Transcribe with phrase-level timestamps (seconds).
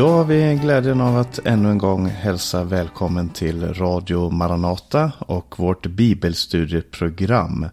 [0.00, 5.54] Då har vi glädjen av att ännu en gång hälsa välkommen till Radio Maranata och
[5.58, 7.66] vårt bibelstudieprogram.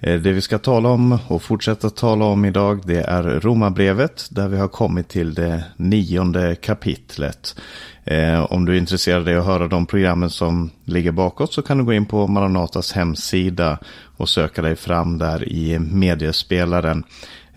[0.00, 4.48] Eh, det vi ska tala om och fortsätta tala om idag det är Romarbrevet där
[4.48, 7.60] vi har kommit till det nionde kapitlet.
[8.04, 11.78] Eh, om du är intresserad av att höra de programmen som ligger bakåt så kan
[11.78, 13.78] du gå in på Maranatas hemsida
[14.16, 17.04] och söka dig fram där i mediespelaren.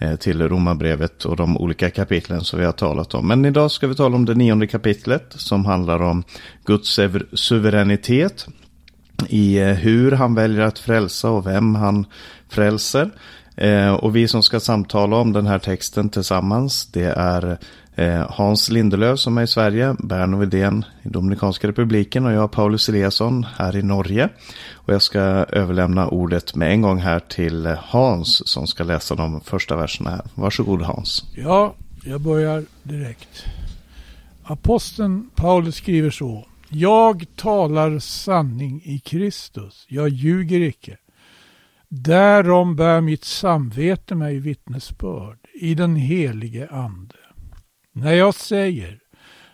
[0.02, 3.28] Eh, till Romarbrevet och de olika kapitlen som vi har talat om.
[3.28, 6.24] Men idag ska vi tala om det nionde kapitlet som handlar om
[6.66, 7.00] Guds
[7.34, 8.48] suveränitet
[9.28, 12.06] i eh, hur han väljer att frälsa och vem han
[12.50, 13.10] frälser.
[13.56, 17.58] Eh, och vi som ska samtala om den här texten tillsammans det är
[18.00, 22.90] Eh, Hans Lindelöf som är i Sverige, Berno Widén i Dominikanska republiken och jag Paulus
[22.90, 24.30] Eliasson här i Norge.
[24.74, 29.42] Och jag ska överlämna ordet med en gång här till Hans som ska läsa de
[29.42, 30.22] första verserna här.
[30.36, 31.24] Varsågod Hans.
[31.36, 33.46] Ja, jag börjar direkt.
[34.44, 36.48] Aposteln Paulus skriver så.
[36.70, 39.86] Jag talar sanning i Kristus.
[39.90, 40.98] Jag ljuger icke.
[41.90, 47.16] Därom bär mitt samvete mig vittnesbörd i den helige ande.
[47.92, 49.00] När jag säger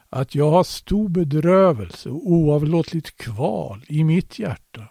[0.09, 4.87] att jag har stor bedrövelse och oavlåtligt kval i mitt hjärta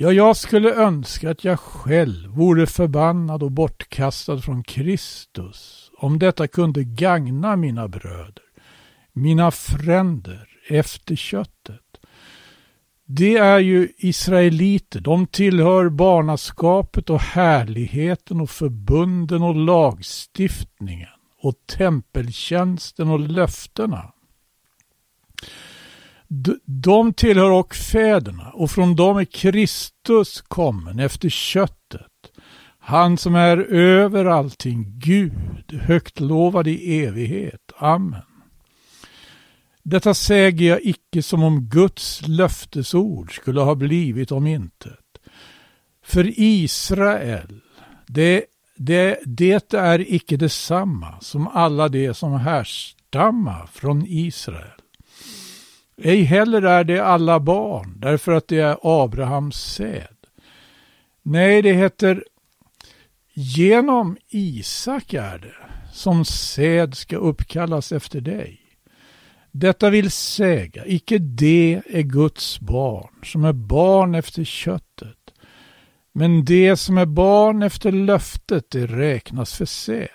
[0.00, 6.48] Ja, jag skulle önska att jag själv vore förbannad och bortkastad från Kristus, om detta
[6.48, 8.42] kunde gagna mina bröder,
[9.12, 12.00] mina fränder efter köttet.
[13.04, 23.08] Det är ju israeliter, de tillhör barnaskapet och härligheten och förbunden och lagstiftningen och tempeltjänsten
[23.08, 24.12] och löftena.
[26.64, 32.06] De tillhör och fäderna och från dem är Kristus kommen efter köttet.
[32.78, 37.72] Han som är över allting, Gud, högt lovad i evighet.
[37.76, 38.22] Amen.
[39.82, 45.18] Detta säger jag icke som om Guds löftesord skulle ha blivit om intet.
[46.04, 47.60] För Israel,
[48.06, 48.44] det,
[48.78, 54.80] det, det är icke detsamma som alla de som härstammar från Israel.
[56.02, 60.16] Ej heller är det alla barn, därför att det är Abrahams säd.
[61.22, 62.24] Nej, det heter
[63.34, 65.54] genom Isak är det
[65.92, 68.60] som säd ska uppkallas efter dig.
[69.52, 74.87] Detta vill säga, icke det är Guds barn, som är barn efter kött
[76.18, 80.08] men det som är barn efter löftet, det räknas för säd.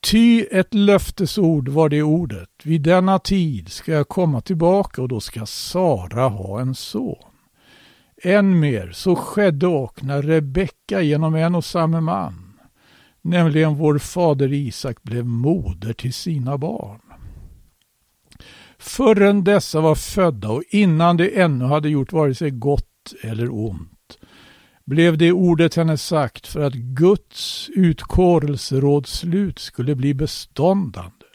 [0.00, 2.48] Ty ett löftesord var det ordet.
[2.64, 7.24] Vid denna tid ska jag komma tillbaka och då ska Sara ha en son.
[8.22, 12.58] Än mer, så skedde och när Rebecka genom en och samma man,
[13.22, 17.00] nämligen vår fader Isak, blev moder till sina barn.
[18.78, 23.91] Förrän dessa var födda och innan de ännu hade gjort vare sig gott eller ont,
[24.84, 31.26] blev det ordet henne sagt för att Guds utkårelserådslut skulle bli beståndande,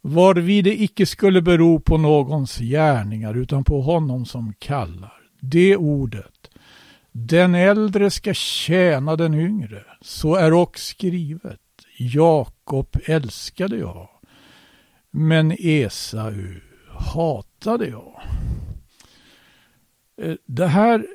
[0.00, 5.12] varvid det icke skulle bero på någons gärningar utan på honom som kallar.
[5.40, 6.50] Det ordet,
[7.12, 11.60] den äldre ska tjäna den yngre, så är och skrivet.
[11.98, 14.08] Jakob älskade jag,
[15.10, 16.60] men Esau
[16.98, 18.22] hatade jag.
[20.22, 21.06] Eh, det här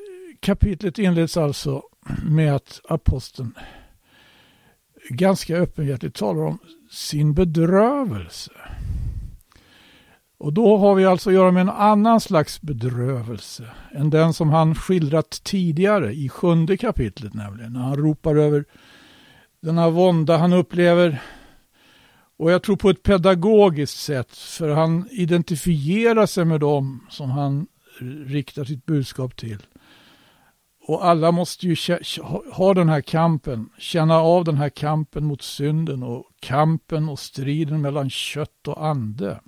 [0.41, 1.83] kapitlet inleds alltså
[2.23, 3.53] med att aposteln
[5.09, 6.59] ganska öppenhjärtigt talar om
[6.91, 8.51] sin bedrövelse.
[10.37, 14.49] Och då har vi alltså att göra med en annan slags bedrövelse än den som
[14.49, 17.73] han skildrat tidigare i sjunde kapitlet nämligen.
[17.73, 18.65] När han ropar över
[19.61, 21.21] denna vånda han upplever.
[22.37, 27.67] Och jag tror på ett pedagogiskt sätt för han identifierar sig med dem som han
[28.25, 29.59] riktar sitt budskap till.
[30.83, 31.75] Och alla måste ju
[32.53, 37.81] ha den här kampen, känna av den här kampen mot synden och kampen och striden
[37.81, 39.41] mellan kött och ande.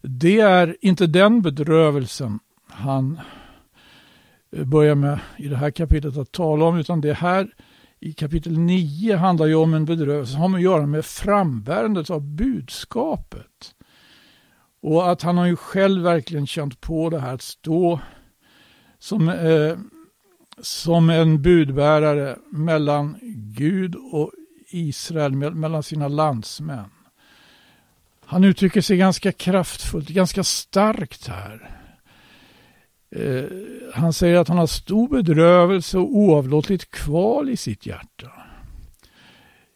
[0.00, 2.38] Det är inte den bedrövelsen
[2.68, 3.20] han
[4.52, 7.54] eh, börjar med i det här kapitlet att tala om, utan det här
[8.00, 12.22] i kapitel 9 handlar ju om en bedrövelse som har att göra med frambärandet av
[12.22, 13.74] budskapet.
[14.82, 18.00] Och att han har ju själv verkligen känt på det här att stå
[19.02, 19.76] som, eh,
[20.60, 23.18] som en budbärare mellan
[23.56, 24.30] Gud och
[24.70, 26.90] Israel, mellan sina landsmän.
[28.24, 31.70] Han uttrycker sig ganska kraftfullt, ganska starkt här.
[33.16, 33.44] Eh,
[33.94, 38.32] han säger att han har stor bedrövelse och oavlåtligt kval i sitt hjärta.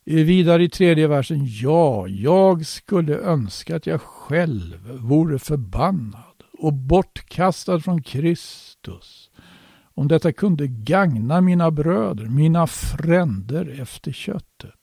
[0.07, 6.73] Eh, vidare i tredje versen, ja, jag skulle önska att jag själv vore förbannad och
[6.73, 9.31] bortkastad från Kristus.
[9.95, 14.75] Om detta kunde gagna mina bröder, mina fränder efter köttet.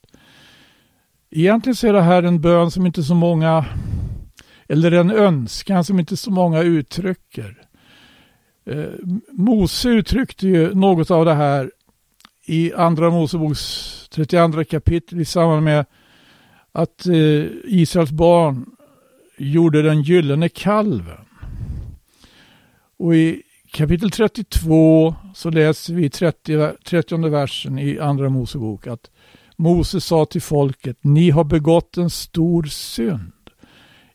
[1.32, 3.66] Egentligen så är det här en bön som inte så många,
[4.68, 7.68] eller en önskan som inte så många uttrycker.
[8.66, 8.86] Eh,
[9.32, 11.72] Mose uttryckte ju något av det här
[12.46, 15.86] i Andra Moseboks 32 kapitel i samband med
[16.72, 18.66] att eh, Israels barn
[19.38, 21.23] gjorde den gyllene kalven.
[22.98, 23.42] Och i
[23.72, 29.10] kapitel 32 så läser vi 30, 30 versen i Andra Mosebok att
[29.58, 33.32] Mose sa till folket, ni har begått en stor synd.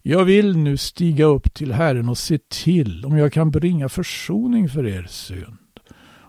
[0.03, 4.69] Jag vill nu stiga upp till Herren och se till om jag kan bringa försoning
[4.69, 5.59] för er synd.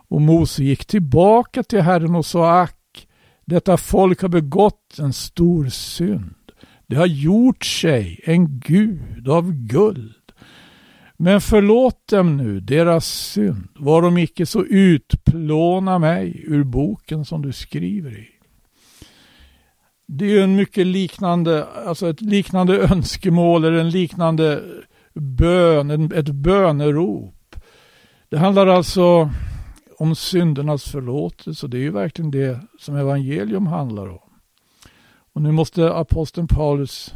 [0.10, 3.08] Och Mose gick tillbaka till Herren och sa, ack,
[3.46, 6.36] detta folk har begått en stor synd.
[6.88, 10.14] Det har gjort sig en gud av guld.
[11.22, 17.42] Men förlåt dem nu deras synd, var de icke så utplåna mig ur boken som
[17.42, 18.30] du skriver i.
[20.08, 24.64] Det är ju en mycket liknande, alltså ett liknande önskemål eller en liknande
[25.14, 27.56] bön, ett bönerop.
[28.30, 29.30] Det handlar alltså
[29.98, 31.66] om syndernas förlåtelse.
[31.66, 34.30] och Det är ju verkligen det som evangelium handlar om.
[35.34, 37.14] Och nu måste aposteln Paulus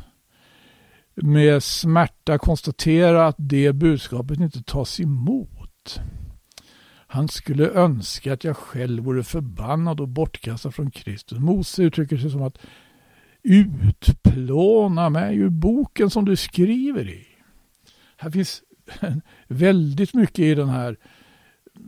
[1.16, 6.00] med smärta konstatera att det budskapet inte tas emot.
[7.08, 11.40] Han skulle önska att jag själv vore förbannad och bortkastad från Kristus.
[11.40, 12.58] Mose uttrycker sig som att
[13.44, 17.28] utplåna mig ur boken som du skriver i.
[18.18, 18.64] Här finns
[19.48, 20.98] väldigt mycket i den här,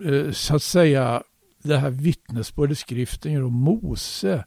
[0.05, 1.23] eh, så att säga,
[1.63, 4.45] det här vittnesbördet skriften gör om Mose.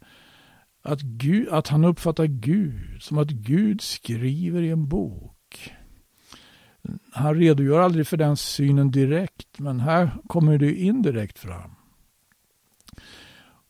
[0.88, 5.72] Att, Gud, att han uppfattar Gud som att Gud skriver i en bok.
[7.12, 11.70] Han redogör aldrig för den synen direkt, men här kommer det indirekt fram.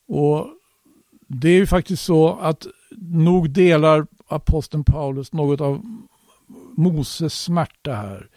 [0.07, 0.47] Och
[1.27, 2.67] det är ju faktiskt så att
[2.97, 5.85] nog delar aposteln Paulus något av
[6.77, 8.29] Moses smärta här.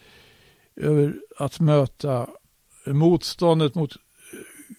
[0.75, 2.27] Över att möta
[2.85, 3.93] motståndet mot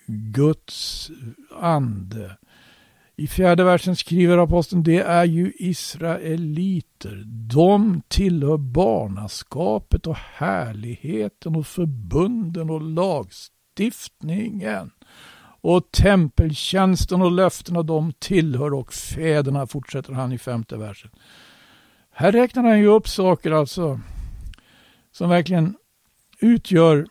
[0.07, 1.11] Guds
[1.61, 2.37] ande.
[3.17, 7.23] I fjärde versen skriver aposteln, det är ju israeliter.
[7.27, 14.91] De tillhör barnaskapet och härligheten och förbunden och lagstiftningen.
[15.61, 21.11] Och tempeltjänsten och löftena de tillhör och fäderna, fortsätter han i femte versen.
[22.13, 24.01] Här räknar han ju upp saker alltså
[25.13, 25.75] som verkligen
[26.41, 27.07] utgör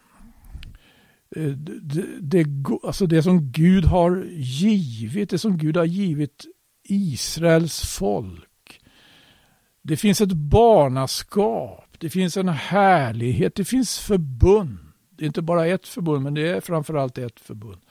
[1.35, 2.45] Eh, det, det,
[2.83, 6.45] alltså det som Gud har givit, det som Gud har givit
[6.83, 8.80] Israels folk.
[9.81, 14.77] Det finns ett barnaskap, det finns en härlighet, det finns förbund.
[15.09, 17.81] Det är inte bara ett förbund, men det är framförallt ett förbund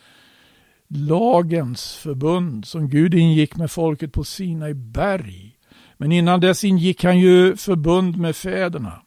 [0.94, 5.56] lagens förbund som Gud ingick med folket på Sinai berg.
[5.96, 9.02] Men innan dess ingick han ju förbund med fäderna.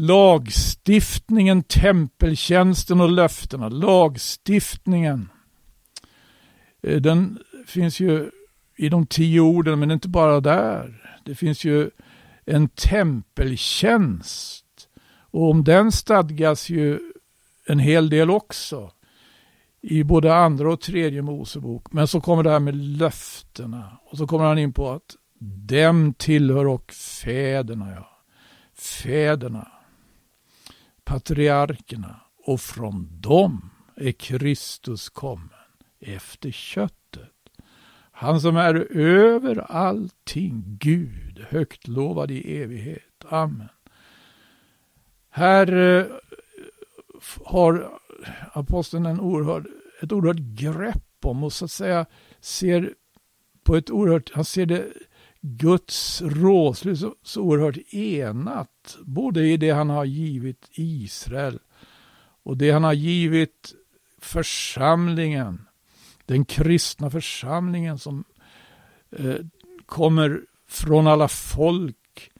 [0.00, 3.68] Lagstiftningen, tempeltjänsten och löftena.
[3.68, 5.28] Lagstiftningen.
[6.82, 8.30] Eh, den finns ju
[8.76, 11.14] i de tio orden, men inte bara där.
[11.24, 11.90] Det finns ju
[12.44, 14.64] en tempeltjänst.
[15.30, 16.98] Och om den stadgas ju
[17.66, 18.92] en hel del också
[19.80, 21.92] i både andra och tredje Mosebok.
[21.92, 23.98] Men så kommer det här med löftena.
[24.04, 25.16] Och så kommer han in på att
[25.68, 27.90] dem tillhör och fäderna.
[27.90, 28.10] Ja.
[28.74, 29.77] Fäderna.
[31.08, 32.20] Patriarkerna.
[32.44, 35.50] Och från dem är Kristus kommen
[36.00, 37.32] efter köttet.
[38.12, 43.24] Han som är över allting, Gud, högt lovad i evighet.
[43.28, 43.68] Amen.
[45.30, 46.06] Här eh,
[47.44, 48.00] har
[48.52, 49.66] aposteln en oerhörd,
[50.02, 52.06] ett oerhört grepp om och så att säga
[52.40, 52.94] ser
[53.62, 54.86] på ett oerhört, han ser det
[55.40, 58.70] Guds råslut så, så oerhört enat,
[59.04, 61.58] både i det han har givit Israel
[62.42, 63.74] och det han har givit
[64.18, 65.66] församlingen,
[66.26, 68.24] den kristna församlingen som
[69.10, 69.36] eh,
[69.86, 72.30] kommer från alla folk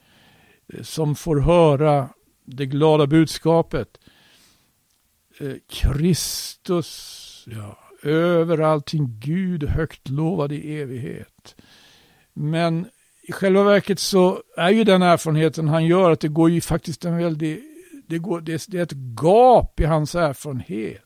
[0.69, 2.09] eh, som får höra
[2.45, 3.99] det glada budskapet.
[5.41, 11.57] Eh, Kristus, ja, över allting Gud högt lovad i evighet.
[12.33, 12.87] Men
[13.29, 17.05] i själva verket så är ju den erfarenheten han gör att det går ju faktiskt
[17.05, 17.63] en väldig,
[18.07, 18.93] det, går, det, är ett
[19.23, 21.03] gap i hans erfarenhet.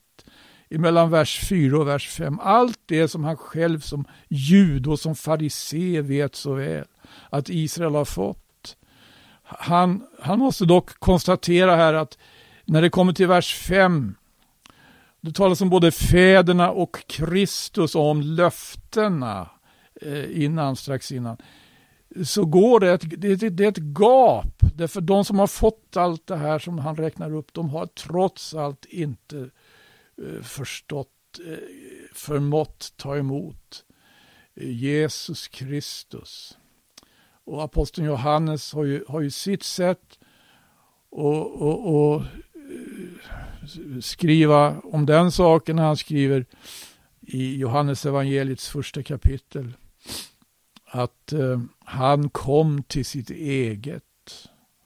[0.71, 2.39] mellan vers 4 och vers 5.
[2.41, 6.85] Allt det som han själv som jude och som farisé vet så väl
[7.31, 8.77] att Israel har fått.
[9.43, 12.19] Han, han måste dock konstatera här att
[12.65, 14.15] när det kommer till vers 5
[15.21, 19.51] det talas om både fäderna och Kristus och om löftena
[20.01, 21.37] eh, innan, strax innan.
[22.25, 24.63] Så går det, ett, det, det är ett gap.
[24.75, 28.55] Därför de som har fått allt det här som han räknar upp, de har trots
[28.55, 29.51] allt inte
[30.23, 31.09] eh, förstått,
[31.47, 31.59] eh,
[32.13, 33.85] förmått ta emot
[34.55, 36.59] eh, Jesus Kristus.
[37.45, 40.19] Och aposteln Johannes har ju, har ju sitt sätt
[41.11, 46.47] och, och, och eh, skriva om den saken när han skriver
[47.21, 49.73] i Johannes evangeliets första kapitel
[50.95, 54.05] att eh, han kom till sitt eget.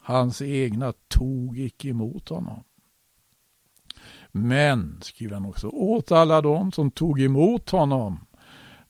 [0.01, 2.65] Hans egna tog icke emot honom.
[4.33, 8.27] Men, skriver han också, åt alla dem som tog emot honom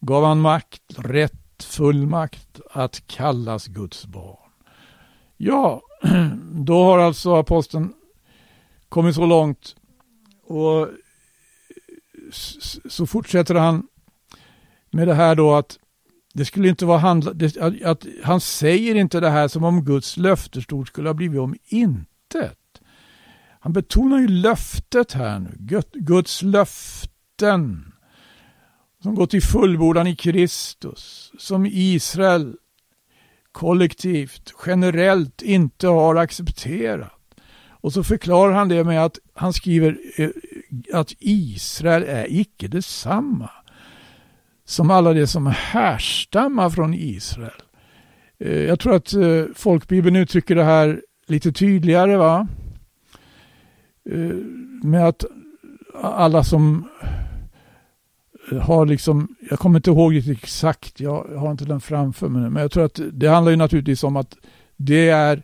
[0.01, 4.51] gav han makt, rätt, fullmakt att kallas Guds barn.
[5.37, 5.83] Ja,
[6.53, 7.93] då har alltså aposteln
[8.89, 9.77] kommit så långt.
[10.43, 10.89] Och
[12.89, 13.89] så fortsätter han
[14.91, 15.79] med det här då att
[16.37, 20.17] det skulle inte vara handla, det, att han säger inte det här som om Guds
[20.17, 22.59] löftesord skulle ha blivit om intet.
[23.61, 27.93] Han betonar ju löftet här nu, Guds löften
[29.03, 32.57] som går till fullbordan i Kristus, som Israel
[33.53, 37.13] kollektivt, generellt inte har accepterat.
[37.69, 40.31] Och så förklarar han det med att han skriver eh,
[40.93, 43.51] att Israel är icke detsamma
[44.67, 47.63] som alla de som härstammar från Israel.
[48.39, 52.17] Eh, jag tror att eh, folkbibeln uttrycker det här lite tydligare.
[52.17, 52.49] va?
[54.11, 54.37] Eh,
[54.83, 55.25] med att
[56.03, 56.89] alla som
[58.61, 62.63] har liksom, jag kommer inte ihåg det exakt, jag har inte den framför mig men
[62.63, 64.37] jag tror att det handlar ju naturligtvis om att
[64.77, 65.43] det är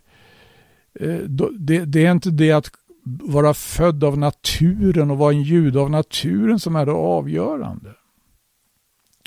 [1.57, 2.71] det, det är inte det att
[3.05, 7.89] vara född av naturen och vara en jude av naturen som är det avgörande.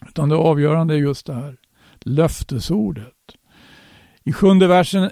[0.08, 1.56] Utan det avgörande är just det här
[2.00, 3.12] löftesordet.
[4.24, 5.10] I sjunde versen,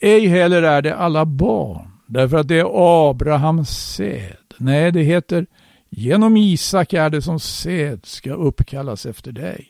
[0.00, 4.36] ej heller är det alla barn, därför att det är Abrahams säd.
[4.58, 5.46] Nej, det heter
[5.90, 9.68] genom Isak är det som säd ska uppkallas efter dig.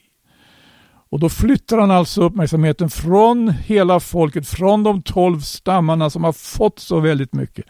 [1.10, 6.32] Och då flyttar han alltså uppmärksamheten från hela folket, från de tolv stammarna som har
[6.32, 7.64] fått så väldigt mycket.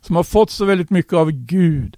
[0.00, 1.96] Som har fått så väldigt mycket av Gud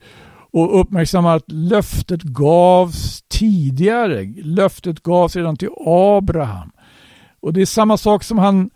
[0.55, 4.35] och uppmärksammar att löftet gavs tidigare.
[4.37, 6.71] Löftet gavs redan till Abraham.
[7.41, 8.71] Och det är samma sak som han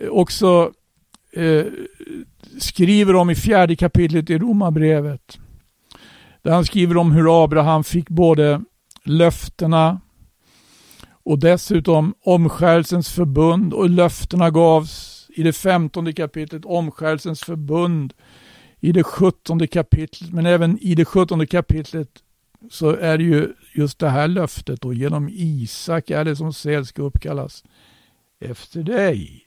[0.00, 0.72] eh, också
[1.32, 1.64] eh,
[2.58, 5.38] skriver om i fjärde kapitlet i Romarbrevet.
[6.42, 8.60] Där han skriver om hur Abraham fick både
[9.04, 10.00] löftena
[11.24, 18.12] och dessutom omskärelsens förbund och löftena gavs i det femtonde kapitlet, omskärelsens förbund
[18.80, 22.08] i det sjuttonde kapitlet, men även i det sjuttonde kapitlet
[22.70, 26.86] så är det ju just det här löftet och genom Isak är det som säl
[26.86, 27.64] ska uppkallas
[28.40, 29.46] efter dig.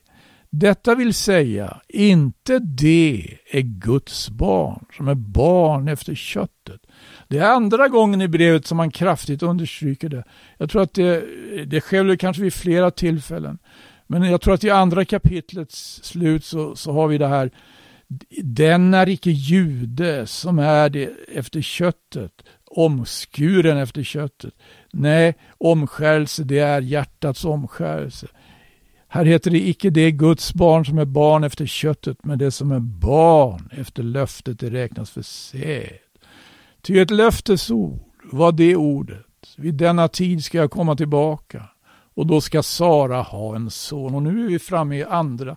[0.49, 6.81] Detta vill säga, inte det är Guds barn som är barn efter köttet,
[7.27, 10.23] det är andra gången i brevet som man kraftigt understryker det.
[10.57, 11.25] Jag tror att det,
[11.65, 13.57] det sker kanske vid flera tillfällen.
[14.07, 17.51] Men jag tror att i andra kapitlets slut så, så har vi det här.
[18.43, 22.31] Den är icke jude som är det efter köttet,
[22.65, 24.53] omskuren efter köttet.
[24.91, 28.27] Nej, omskärelse det är hjärtats omskärelse.
[29.07, 32.71] Här heter det icke det Guds barn som är barn efter köttet, men det som
[32.71, 35.97] är barn efter löftet det räknas för säd.
[36.81, 39.25] Ty ett löftesord var det ordet.
[39.57, 41.63] Vid denna tid ska jag komma tillbaka
[42.13, 44.15] och då ska Sara ha en son.
[44.15, 45.55] Och nu är vi framme i andra,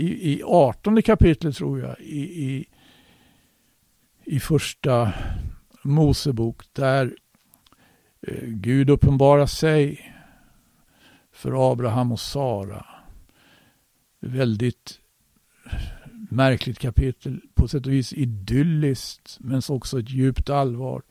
[0.00, 2.68] i, i 18 kapitlet tror jag, i, i,
[4.24, 5.12] i första
[5.82, 7.16] Mosebok där
[8.26, 10.12] eh, Gud uppenbarar sig
[11.32, 12.86] för Abraham och Sara.
[14.20, 15.00] Väldigt
[16.30, 21.02] märkligt kapitel, på sätt och vis idylliskt, men också ett djupt allvar.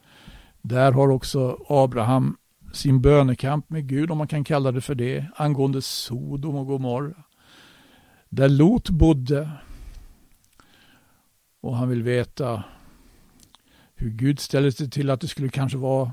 [0.62, 2.38] Där har också Abraham
[2.74, 7.24] sin bönekamp med Gud, om man kan kalla det för det, angående Sodom och Gomorra.
[8.30, 9.50] Där Lot bodde.
[11.62, 12.64] Och han vill veta
[13.96, 16.12] hur Gud ställde sig till att det skulle kanske vara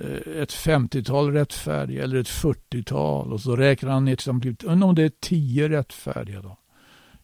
[0.00, 5.02] eh, ett 50-tal rättfärdiga eller ett 40-tal och så räknar han ner till om det
[5.02, 6.56] är 10 rättfärdiga då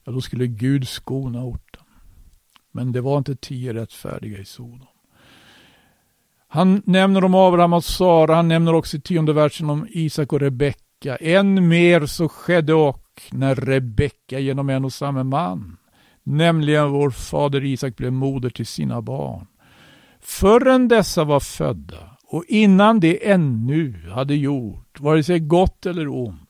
[0.04, 1.84] ja, då skulle Gud skona orten.
[2.72, 4.86] Men det var inte tio rättfärdiga i Sodom.
[6.48, 10.40] Han nämner om Abraham och Sara, han nämner också i tionde versen om Isak och
[10.40, 11.16] Rebecka.
[11.16, 12.99] Än mer så skedde också
[13.30, 15.76] när Rebecka genom en och samma man,
[16.22, 19.46] nämligen vår fader Isak blev moder till sina barn.
[20.20, 26.48] Förrän dessa var födda och innan det ännu hade gjort, vare sig gott eller ont,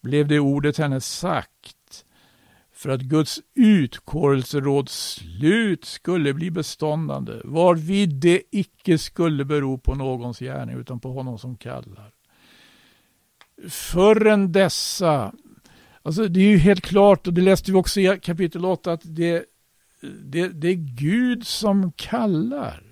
[0.00, 1.76] blev det ordet henne sagt
[2.80, 10.38] för att Guds utkårelseråds slut skulle bli beståndande, varvid det icke skulle bero på någons
[10.38, 12.12] gärning utan på honom som kallar.
[13.68, 15.32] Förrän dessa,
[16.02, 19.00] alltså det är ju helt klart, och det läste vi också i kapitel 8, att
[19.04, 19.44] det,
[20.24, 22.82] det, det är Gud som kallar.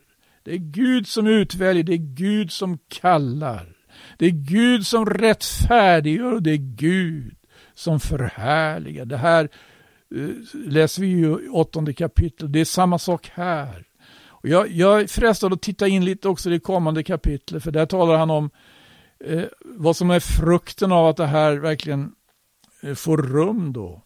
[0.42, 3.76] Det är Gud som utväljer, det är Gud som kallar.
[4.18, 7.34] Det är Gud som rättfärdiggör och det är Gud
[7.74, 9.04] som förhärligar.
[9.04, 9.48] Det här
[10.14, 12.52] eh, läser vi ju i åttonde kapitlet.
[12.52, 13.84] Det är samma sak här.
[14.40, 17.70] Och jag, jag är frestad att titta in lite också i det kommande kapitlet, för
[17.70, 18.50] där talar han om
[19.24, 22.12] eh, vad som är frukten av att det här verkligen
[22.80, 24.02] Eh, får rum då.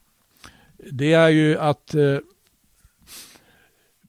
[0.93, 2.19] Det är ju att eh,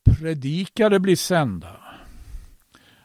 [0.04, 1.78] predikare blir sända.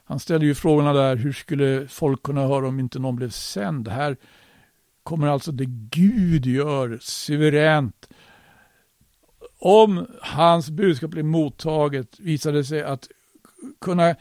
[0.04, 3.88] Han ställer ju frågorna där, hur skulle folk kunna höra om inte någon blev sänd?
[3.88, 4.16] Här
[5.02, 8.08] kommer alltså det Gud gör suveränt
[9.58, 13.08] om hans budskap blir mottaget visar det sig att
[13.80, 14.16] kunna eh,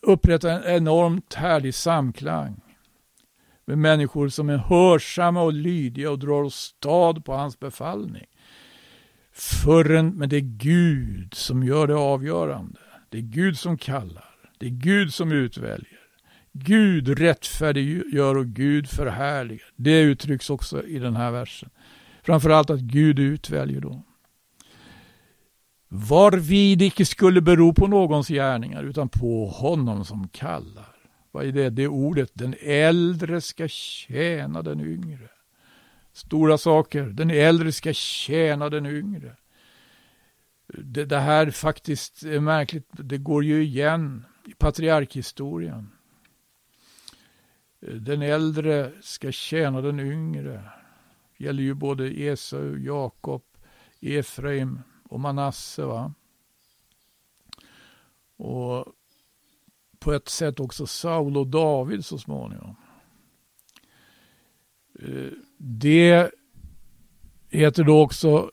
[0.00, 2.60] upprätta en enormt härlig samklang
[3.64, 8.26] med människor som är hörsamma och lydiga och drar åstad på hans befallning.
[9.32, 12.78] Förrän, men det är Gud som gör det avgörande.
[13.08, 14.34] Det är Gud som kallar.
[14.58, 16.00] Det är Gud som utväljer.
[16.52, 19.66] Gud rättfärdiggör och Gud förhärligar.
[19.76, 21.70] Det uttrycks också i den här versen.
[22.22, 24.02] Framförallt att Gud utväljer då.
[25.88, 30.93] Varvid icke skulle bero på någons gärningar utan på honom som kallar.
[31.34, 31.70] Vad är det?
[31.70, 35.28] Det ordet, den äldre ska tjäna den yngre.
[36.12, 39.36] Stora saker, den äldre ska tjäna den yngre.
[40.66, 45.90] Det, det här faktiskt är märkligt, det går ju igen i patriarkhistorien.
[47.80, 50.62] Den äldre ska tjäna den yngre
[51.38, 53.42] Det gäller ju både Esau, Jakob,
[54.00, 55.84] Efraim och Manasse.
[55.84, 56.14] Va?
[58.36, 58.86] Och
[60.04, 62.76] på ett sätt också Saul och David så småningom.
[65.00, 66.30] Eh, det
[67.50, 68.50] heter då också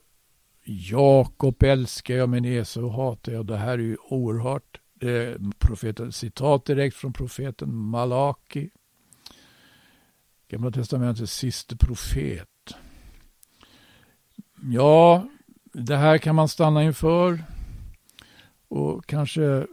[0.64, 3.46] Jakob älskar jag men Esau hatar jag.
[3.46, 4.80] Det här är ju oerhört.
[4.94, 8.70] Det är profeten, citat direkt från profeten Malaki.
[10.48, 12.48] Gamla testamentets sista profet.
[14.72, 15.28] Ja,
[15.72, 17.44] det här kan man stanna inför
[18.68, 19.66] och kanske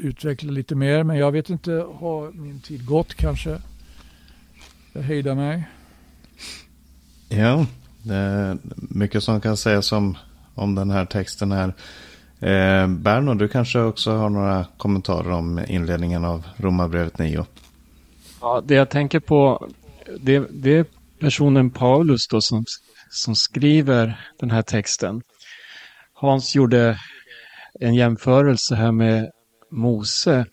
[0.00, 1.02] utveckla lite mer.
[1.02, 3.58] Men jag vet inte, har min tid gått kanske?
[4.92, 5.68] Jag hejdar mig.
[7.28, 7.66] Ja,
[8.02, 10.18] det är mycket som kan sägas om,
[10.54, 11.68] om den här texten här.
[12.40, 17.46] Eh, Berno, du kanske också har några kommentarer om inledningen av Romarbrevet 9?
[18.40, 19.68] Ja, det jag tänker på,
[20.20, 20.84] det, det är
[21.18, 22.64] personen Paulus då som
[23.10, 25.22] som skriver den här texten.
[26.12, 26.98] Hans gjorde
[27.80, 29.30] en jämförelse här med
[29.70, 30.46] Mose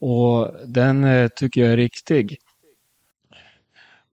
[0.00, 2.36] och den eh, tycker jag är riktig.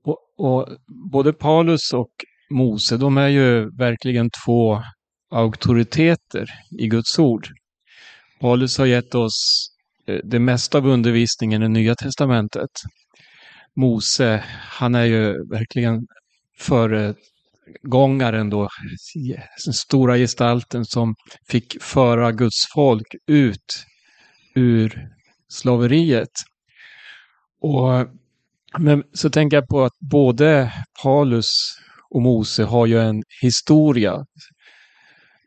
[0.04, 2.12] Och, och, både Paulus och
[2.50, 4.84] Mose, de är ju verkligen två
[5.32, 7.48] auktoriteter i Guds ord.
[8.40, 9.68] Paulus har gett oss
[10.08, 12.72] eh, det mesta av undervisningen i Nya Testamentet.
[13.76, 16.08] Mose, han är ju verkligen
[16.60, 18.70] föregångaren då,
[19.66, 21.16] den stora gestalten som
[21.48, 23.86] fick föra Guds folk ut
[24.56, 25.10] ur
[25.50, 26.32] slaveriet.
[27.62, 28.08] Och,
[28.80, 31.50] men så tänker jag på att både Paulus
[32.10, 34.26] och Mose har ju en historia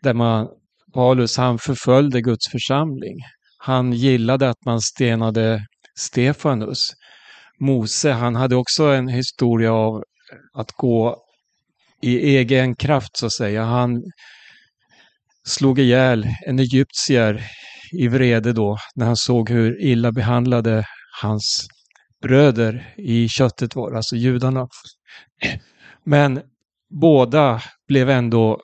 [0.03, 0.49] där man,
[0.95, 3.17] Paulus han förföljde Guds församling.
[3.59, 5.67] Han gillade att man stenade
[5.99, 6.93] Stefanus.
[7.61, 10.03] Mose, han hade också en historia av
[10.55, 11.17] att gå
[12.03, 13.65] i egen kraft så att säga.
[13.65, 14.03] Han
[15.45, 17.45] slog ihjäl en egyptier
[17.99, 20.85] i vrede då när han såg hur illa behandlade
[21.23, 21.67] hans
[22.23, 24.69] bröder i köttet var, alltså judarna.
[26.05, 26.41] Men
[27.01, 28.61] båda blev ändå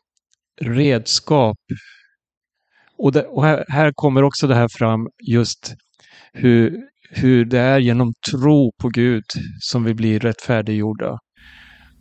[0.60, 1.56] redskap.
[2.98, 5.74] Och, det, och här, här, kommer också det här fram just
[6.32, 9.24] hur, hur det är genom tro på Gud
[9.60, 11.18] som vi blir rättfärdiggjorda.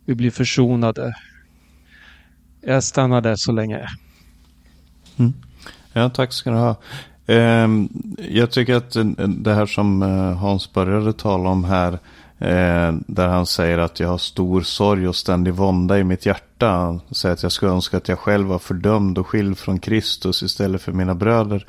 [0.06, 1.14] Vi blir försonade.
[2.60, 3.86] Jag stannar där så länge.
[5.18, 5.32] Mm.
[5.92, 6.76] Ja, tack ska du ha.
[7.26, 11.98] Ehm, jag tycker att eh, det här som eh, Hans började tala om här.
[12.38, 16.68] Eh, där han säger att jag har stor sorg och ständig vånda i mitt hjärta.
[16.68, 20.42] Han säger att jag skulle önska att jag själv var fördömd och skild från Kristus
[20.42, 21.66] istället för mina bröder.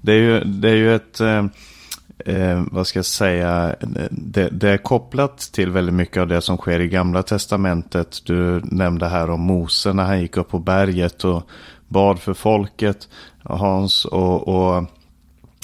[0.00, 3.76] Det är ju, det är ju ett, eh, vad ska jag säga,
[4.10, 8.18] det, det, är kopplat till väldigt mycket av det som sker i gamla testamentet.
[8.24, 11.42] Du nämnde här om Mose när han gick upp på berget och
[11.88, 13.08] bad för folket.
[13.42, 14.84] Hans och, och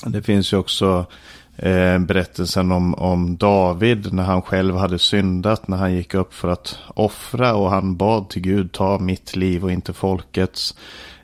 [0.06, 1.06] det finns ju också
[1.56, 6.48] eh, berättelsen om, om David när han själv hade syndat, när han gick upp för
[6.48, 10.74] att offra och han bad till Gud, ta mitt liv och inte folkets.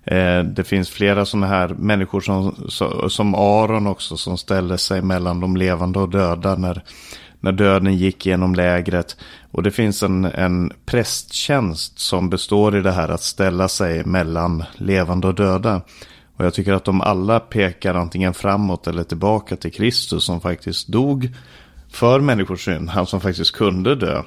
[0.04, 2.54] Eh, det finns flera sådana här människor som,
[3.10, 6.84] som Aron också som ställde sig mellan de levande och döda när,
[7.40, 9.16] när döden gick genom lägret.
[9.50, 14.64] Och det finns en, en prästtjänst som består i det här att ställa sig mellan
[14.76, 15.80] levande och döda.
[16.36, 20.88] Och jag tycker att de alla pekar antingen framåt eller tillbaka till Kristus som faktiskt
[20.88, 21.30] dog
[21.90, 22.90] för människors synd.
[22.90, 24.22] Han som faktiskt kunde dö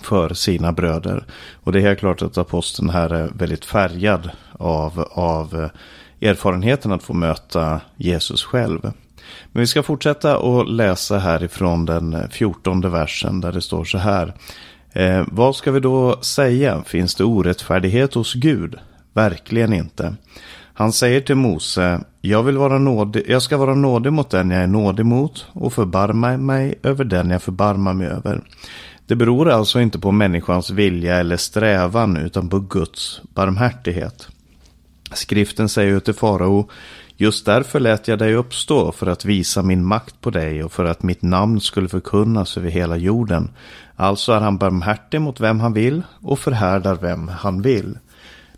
[0.00, 1.24] för sina bröder.
[1.54, 5.68] Och det är helt klart att aposteln här är väldigt färgad av, av
[6.20, 8.80] erfarenheten att få möta Jesus själv.
[9.52, 14.34] Men vi ska fortsätta att läsa härifrån den fjortonde versen där det står så här.
[14.92, 16.82] Eh, vad ska vi då säga?
[16.82, 18.78] Finns det orättfärdighet hos Gud?
[19.12, 20.14] Verkligen inte.
[20.78, 24.62] Han säger till Mose, jag, vill vara nådig, jag ska vara nådig mot den jag
[24.62, 28.40] är nådig mot och förbarma mig över den jag förbarmar mig över.
[29.06, 34.28] Det beror alltså inte på människans vilja eller strävan utan på Guds barmhärtighet.
[35.12, 36.68] Skriften säger ju till farao,
[37.16, 40.84] just därför lät jag dig uppstå för att visa min makt på dig och för
[40.84, 43.50] att mitt namn skulle förkunnas över hela jorden.
[43.96, 47.98] Alltså är han barmhärtig mot vem han vill och förhärdar vem han vill.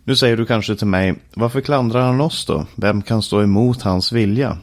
[0.09, 2.65] Nu säger du kanske till mig, varför klandrar han oss då?
[2.75, 4.57] Vem kan stå emot hans vilja?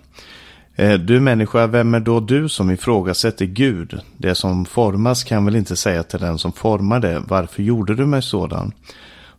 [0.77, 4.01] Eh, du människa, vem är då du som ifrågasätter Gud?
[4.17, 8.07] Det som formas kan väl inte säga till den som formar det, varför gjorde du
[8.07, 8.73] mig sådan?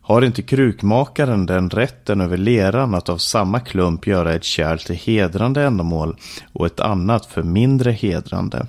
[0.00, 4.96] Har inte krukmakaren den rätten över leran att av samma klump göra ett kärl till
[4.96, 6.16] hedrande ändamål
[6.52, 8.66] och ett annat för mindre hedrande?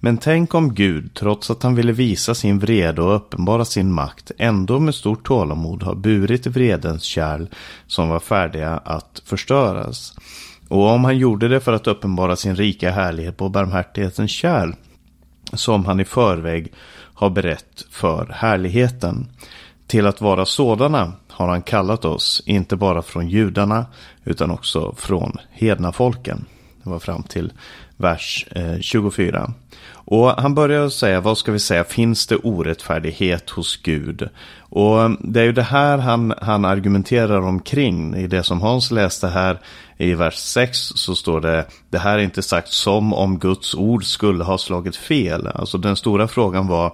[0.00, 4.30] Men tänk om Gud, trots att han ville visa sin vrede och uppenbara sin makt,
[4.38, 7.46] ändå med stort tålamod har burit vredens kärl
[7.86, 10.14] som var färdiga att förstöras.
[10.68, 14.72] Och om han gjorde det för att uppenbara sin rika härlighet på barmhärtighetens kärl,
[15.52, 16.72] som han i förväg
[17.14, 19.28] har berett för härligheten.
[19.86, 23.86] Till att vara sådana har han kallat oss, inte bara från judarna,
[24.24, 26.44] utan också från hedna folken.
[26.82, 27.52] Det var fram till
[27.96, 29.52] vers eh, 24.
[29.90, 34.28] Och han börjar säga, vad ska vi säga, finns det orättfärdighet hos Gud?
[34.58, 38.14] Och det är ju det här han, han argumenterar omkring.
[38.14, 39.60] I det som Hans läste här
[39.96, 44.04] i vers 6 så står det, det här är inte sagt som om Guds ord
[44.04, 45.46] skulle ha slagit fel.
[45.46, 46.92] Alltså den stora frågan var,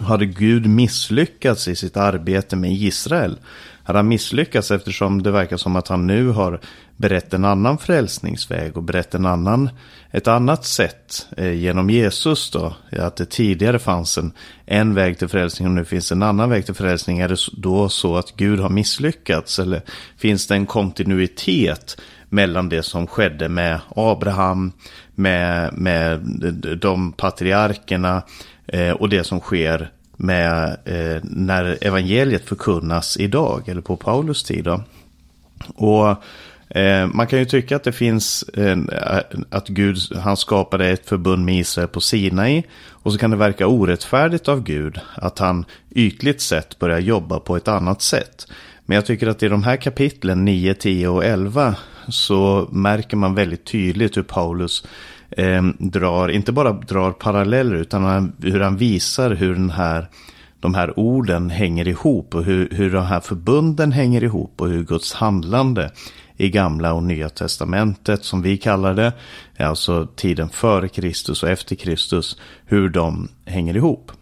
[0.00, 3.38] hade Gud misslyckats i sitt arbete med Israel?
[3.84, 6.60] Hade han misslyckats eftersom det verkar som att han nu har
[6.96, 9.70] berett en annan frälsningsväg och berett en annan,
[10.10, 12.74] ett annat sätt eh, genom Jesus då.
[12.98, 14.32] Att det tidigare fanns en,
[14.66, 17.18] en väg till frälsning och nu finns en annan väg till frälsning.
[17.18, 19.82] Är det då så att Gud har misslyckats eller
[20.16, 24.72] finns det en kontinuitet mellan det som skedde med Abraham,
[25.14, 26.20] med, med
[26.80, 28.22] de patriarkerna
[28.66, 34.64] eh, och det som sker med eh, när evangeliet förkunnas idag eller på Paulus tid.
[34.64, 34.82] Då.
[35.74, 36.16] Och
[36.74, 38.76] eh, man kan ju tycka att det finns eh,
[39.50, 42.62] att Gud han skapade ett förbund med Israel på Sinai.
[42.90, 47.56] Och så kan det verka orättfärdigt av Gud att han ytligt sett börjar jobba på
[47.56, 48.46] ett annat sätt.
[48.86, 51.76] Men jag tycker att i de här kapitlen 9, 10 och 11
[52.08, 54.86] så märker man väldigt tydligt hur Paulus
[55.30, 60.08] eh, drar, inte bara drar paralleller utan han, hur han visar hur den här,
[60.60, 64.84] de här orden hänger ihop och hur, hur de här förbunden hänger ihop och hur
[64.84, 65.90] Guds handlande
[66.36, 69.12] i gamla och nya testamentet som vi kallar det,
[69.58, 74.12] alltså tiden före Kristus och efter Kristus, hur de hänger ihop.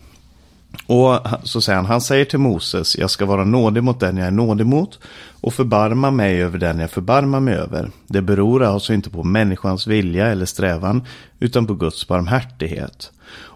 [0.87, 4.27] Och så säger han, han säger till Moses, jag ska vara nådig mot den jag
[4.27, 4.99] är nådig mot
[5.41, 7.91] och förbarma mig över den jag förbarmar mig över.
[8.07, 11.03] Det beror alltså inte på människans vilja eller strävan,
[11.39, 13.13] utan på Guds barmhärtighet.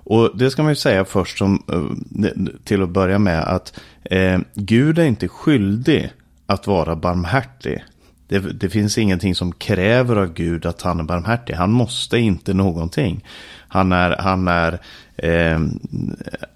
[0.09, 4.39] Och det ska man ju säga först som, eh, till att börja med att eh,
[4.55, 6.13] Gud är inte skyldig
[6.47, 7.85] att vara barmhärtig.
[8.29, 11.55] Det, det, finns ingenting som kräver av Gud att han är barmhärtig.
[11.55, 13.25] Han måste inte någonting.
[13.69, 14.81] Han är, han är,
[15.17, 15.61] eh,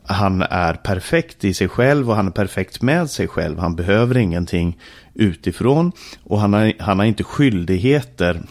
[0.07, 3.59] han är perfekt i sig själv och han är perfekt med sig själv.
[3.59, 4.79] Han behöver ingenting
[5.15, 5.93] utifrån
[6.25, 8.43] och han har, han har inte skyldigheter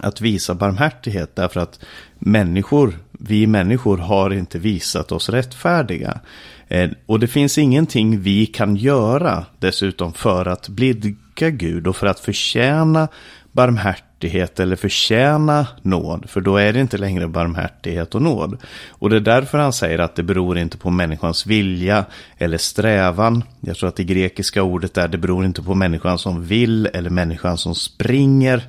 [0.00, 1.80] att visa barmhärtighet därför att
[2.18, 6.20] människor, vi människor har inte visat oss rättfärdiga.
[6.68, 10.68] Eh, och det finns ingenting vi kan göra dessutom för att
[11.38, 13.08] blidka Gud och för att förtjäna
[13.52, 16.30] barmhärtighet eller förtjäna nåd.
[16.30, 18.58] För då är det inte längre barmhärtighet och nåd.
[19.00, 22.04] Och det är därför han säger att det beror inte på människans vilja
[22.38, 23.44] eller strävan.
[23.60, 27.10] Jag tror att det grekiska ordet är det beror inte på människan som vill eller
[27.10, 28.62] människan som springer.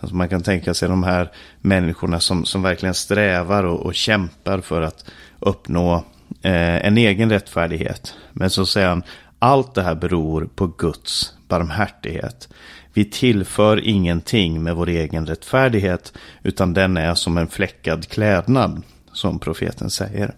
[0.00, 1.30] Alltså man kan tänka sig de här
[1.62, 5.04] människorna som, som verkligen strävar och, och kämpar för att
[5.40, 6.04] uppnå
[6.42, 8.14] eh, en egen rättfärdighet.
[8.32, 9.02] Men så säger han,
[9.44, 12.48] allt det här beror på Guds barmhärtighet.
[12.92, 19.38] Vi tillför ingenting med vår egen rättfärdighet, utan den är som en fläckad klädnad, som
[19.38, 20.34] profeten säger.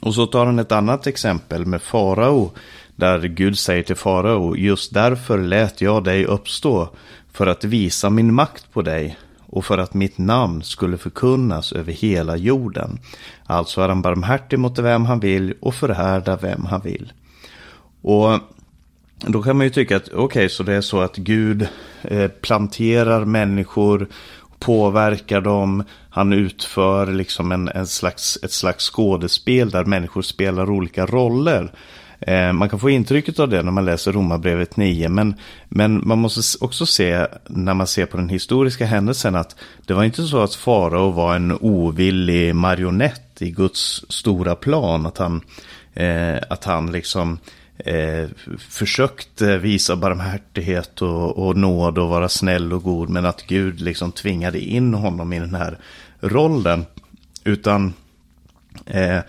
[0.00, 2.50] Och så tar han ett annat exempel med farao,
[2.96, 6.88] där Gud säger till farao, just därför lät jag dig uppstå,
[7.32, 11.92] för att visa min makt på dig och för att mitt namn skulle förkunnas över
[11.92, 12.98] hela jorden.
[13.44, 17.12] Alltså är han barmhärtig mot vem han vill och förhärda vem han vill.
[18.02, 18.40] Och
[19.26, 21.68] då kan man ju tycka att okej, okay, så det är så att Gud
[22.02, 24.08] eh, planterar människor,
[24.58, 31.06] påverkar dem, han utför liksom en, en slags, ett slags skådespel där människor spelar olika
[31.06, 31.72] roller.
[32.20, 35.34] Eh, man kan få intrycket av det när man läser Romarbrevet 9, men,
[35.68, 40.04] men man måste också se, när man ser på den historiska händelsen, att det var
[40.04, 45.40] inte så att farao var en ovillig marionett i Guds stora plan, att han,
[45.94, 47.38] eh, att han liksom
[47.78, 53.46] eh, försökte eh, visa barmhärtighet och, och nåd och vara snäll och god, men att
[53.46, 55.78] Gud liksom tvingade in honom i den här
[56.20, 56.84] rollen.
[57.44, 57.94] Utan
[58.86, 59.20] eh,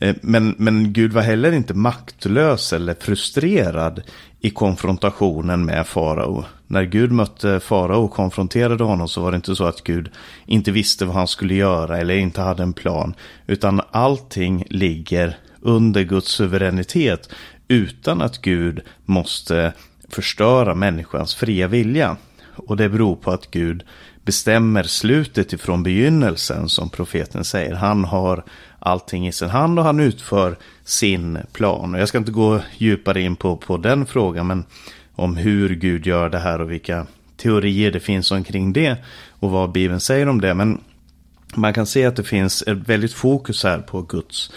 [0.00, 4.02] Eh, men, men Gud var heller inte maktlös eller frustrerad
[4.40, 6.44] i konfrontationen med farao.
[6.66, 10.10] När Gud mötte farao och konfronterade honom så var det inte så att Gud
[10.46, 13.14] inte visste vad han skulle göra eller inte hade en plan.
[13.46, 17.28] Utan allting ligger under Guds suveränitet
[17.70, 19.72] utan att Gud måste
[20.08, 22.16] förstöra människans fria vilja.
[22.56, 23.84] Och det beror på att Gud
[24.24, 27.74] bestämmer slutet ifrån begynnelsen som profeten säger.
[27.74, 28.44] Han har
[28.78, 31.94] allting i sin hand och han utför sin plan.
[31.94, 34.64] Och jag ska inte gå djupare in på, på den frågan, men
[35.14, 37.06] om hur Gud gör det här och vilka
[37.36, 38.96] teorier det finns omkring det
[39.40, 40.54] och vad Bibeln säger om det.
[40.54, 40.80] Men
[41.54, 44.50] man kan se att det finns ett väldigt fokus här på Guds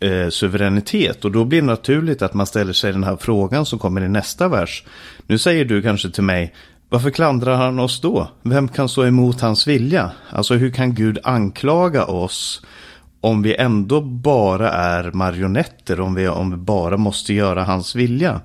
[0.00, 1.24] eh, suveränitet.
[1.24, 4.08] Och då blir det naturligt att man ställer sig den här frågan som kommer i
[4.08, 4.84] nästa vers.
[5.26, 6.54] Nu säger du kanske till mig,
[6.88, 8.30] varför klandrar han oss då?
[8.42, 10.10] Vem kan stå emot hans vilja?
[10.30, 12.62] Alltså hur kan Gud anklaga oss
[13.20, 18.40] om vi ändå bara är marionetter, om vi, om vi bara måste göra hans vilja.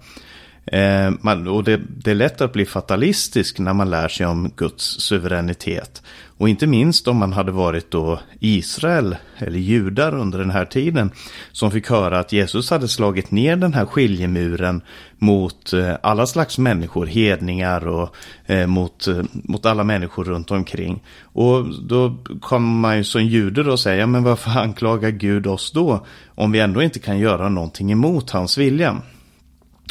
[0.65, 4.51] Eh, man, och det, det, är lätt att bli fatalistisk när man lär sig om
[4.55, 6.01] Guds suveränitet.
[6.37, 11.11] Och inte minst om man hade varit då Israel eller judar under den här tiden.
[11.51, 14.81] Som fick höra att Jesus hade slagit ner den här skiljemuren
[15.17, 21.03] mot eh, alla slags människor, hedningar och eh, mot, eh, mot alla människor runt omkring.
[21.23, 26.05] Och då kommer man ju som jude då säga, men varför anklagar Gud oss då?
[26.27, 29.01] Om vi ändå inte kan göra någonting emot hans vilja.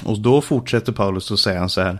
[0.05, 1.99] Och då fortsätter Paulus och säger så här.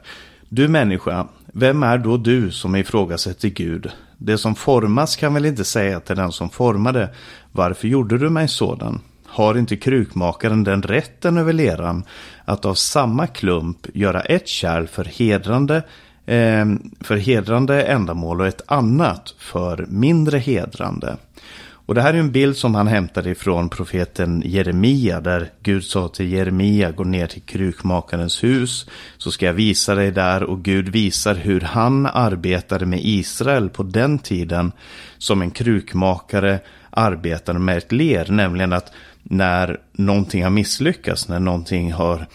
[0.49, 3.91] Du människa, vem är då du som ifrågasätter Gud?
[4.19, 7.09] Det som formas kan väl inte säga till den som formade,
[7.53, 9.01] varför gjorde du mig sådan?
[9.27, 12.05] Har inte krukmakaren den rätten över leran
[12.45, 15.77] att av samma klump göra ett kärl för hedrande,
[16.27, 16.67] eh,
[17.01, 21.17] för hedrande ändamål och ett annat för mindre hedrande?
[21.87, 26.09] Och det här är en bild som han hämtade ifrån profeten Jeremia där Gud sa
[26.09, 28.87] till Jeremia gå ner till krukmakarens hus
[29.19, 30.43] så ska jag visa dig där.
[30.43, 34.73] Och Gud visar hur han arbetade med Israel på den tiden
[35.19, 38.93] som en krukmakare arbetade med ett ler, nämligen att
[39.23, 42.27] när någonting har misslyckats, när någonting har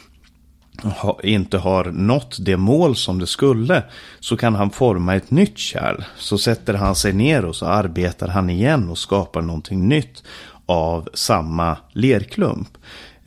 [1.23, 3.83] inte har nått det mål som det skulle
[4.19, 6.03] så kan han forma ett nytt kärl.
[6.17, 10.23] Så sätter han sig ner och så arbetar han igen och skapar någonting nytt
[10.65, 12.77] av samma lerklump.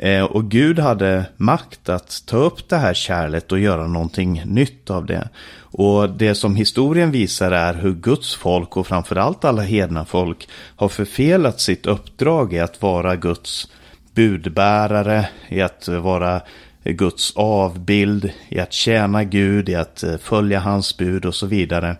[0.02, 4.90] Eh, och Gud hade makt att ta upp det här kärlet och göra någonting nytt
[4.90, 5.28] av det.
[5.72, 10.88] Och det som historien visar är hur Guds folk och framförallt alla hedna folk har
[10.88, 13.68] förfelat sitt uppdrag i att vara Guds
[14.14, 16.40] budbärare, i att vara
[16.84, 21.46] Eh, Guds avbild, i att tjäna Gud, i att eh, följa hans bud och så
[21.46, 21.96] vidare.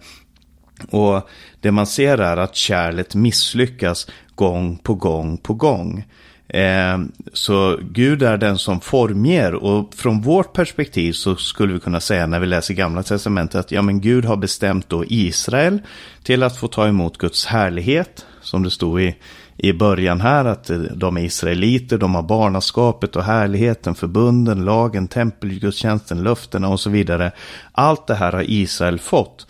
[0.90, 1.28] Och
[1.60, 6.04] det man ser är att kärlet misslyckas gång på gång på gång.
[6.48, 6.98] Eh,
[7.32, 12.26] så Gud är den som formger och från vårt perspektiv så skulle vi kunna säga
[12.26, 15.78] när vi läser gamla testamentet att ja men Gud har bestämt då Israel
[16.22, 19.16] till att få ta emot Guds härlighet som det stod i,
[19.62, 26.23] i början här att de är israeliter, de har barnaskapet och härligheten, förbunden, lagen, tempelgudstjänsten,
[26.23, 27.33] löftena och så vidare.
[27.73, 29.46] Allt det här har Israel fått.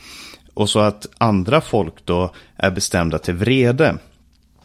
[0.54, 3.96] Och så att andra folk då är bestämda till vrede.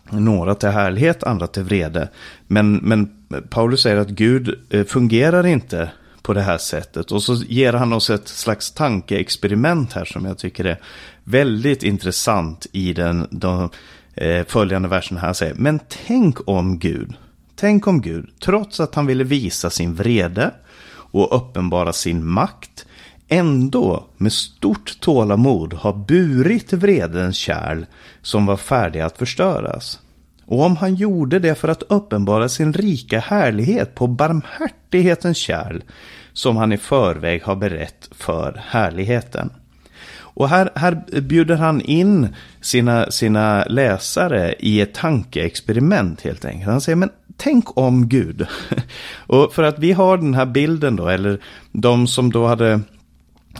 [0.09, 2.09] Några till härlighet, andra till vrede.
[2.47, 3.09] Men, men
[3.49, 7.11] Paulus säger att Gud eh, fungerar inte på det här sättet.
[7.11, 10.79] Och så ger han oss ett slags tankeexperiment här som jag tycker är
[11.23, 13.69] väldigt intressant i den de,
[14.15, 15.33] eh, följande versen här.
[15.33, 17.13] Säger, men tänk om Gud,
[17.55, 20.51] tänk om Gud, trots att han ville visa sin vrede
[20.91, 22.85] och uppenbara sin makt,
[23.27, 27.85] ändå med stort tålamod har burit vredens kärl
[28.21, 29.99] som var färdiga att förstöras.
[30.45, 35.81] Och om han gjorde det för att uppenbara sin rika härlighet på barmhärtighetens kärl
[36.33, 39.49] som han i förväg har berett för härligheten.
[40.35, 42.27] Och här, här bjuder han in
[42.61, 46.71] sina, sina läsare i ett tankeexperiment helt enkelt.
[46.71, 48.47] Han säger, men tänk om Gud.
[49.27, 51.39] och för att vi har den här bilden då, eller
[51.71, 52.81] de som då hade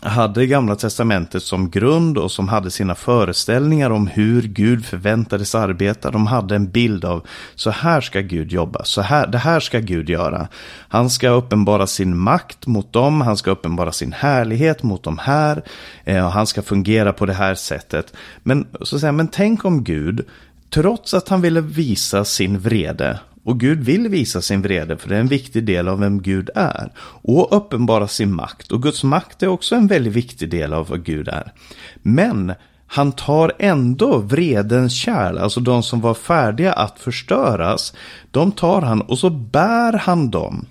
[0.01, 6.12] hade Gamla Testamentet som grund och som hade sina föreställningar om hur Gud förväntades arbeta.
[6.12, 9.79] De hade en bild av så här ska Gud jobba, så här, det här ska
[9.79, 10.47] Gud göra.
[10.88, 15.63] Han ska uppenbara sin makt mot dem, han ska uppenbara sin härlighet mot dem här.
[16.03, 18.13] Eh, och han ska fungera på det här sättet.
[18.43, 20.25] Men, så säga, men tänk om Gud,
[20.69, 25.15] trots att han ville visa sin vrede och Gud vill visa sin vrede för det
[25.15, 26.91] är en viktig del av vem Gud är.
[27.21, 28.71] Och uppenbara sin makt.
[28.71, 31.53] Och Guds makt är också en väldigt viktig del av vad Gud är.
[32.01, 32.53] Men
[32.88, 37.93] han tar ändå vredens kärl, alltså de som var färdiga att förstöras.
[38.31, 40.65] De tar han och så bär han dem.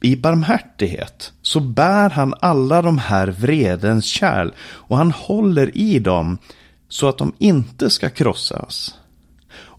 [0.00, 6.38] I barmhärtighet så bär han alla de här vredens kärl och han håller i dem
[6.88, 8.94] så att de inte ska krossas.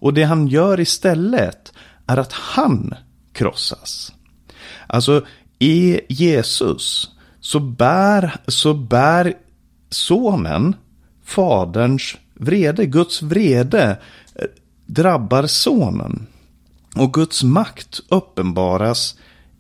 [0.02, 1.74] Och det han gör istället
[2.08, 2.94] är att han
[3.34, 4.14] krossas.
[4.88, 5.26] Alltså
[5.60, 9.34] i Jesus så bär, så bär
[9.90, 10.76] sonen
[11.24, 12.86] faderns vrede.
[12.86, 14.00] Guds vrede
[14.36, 14.46] eh,
[14.86, 16.28] drabbar sonen.
[16.96, 19.16] Och Guds makt uppenbaras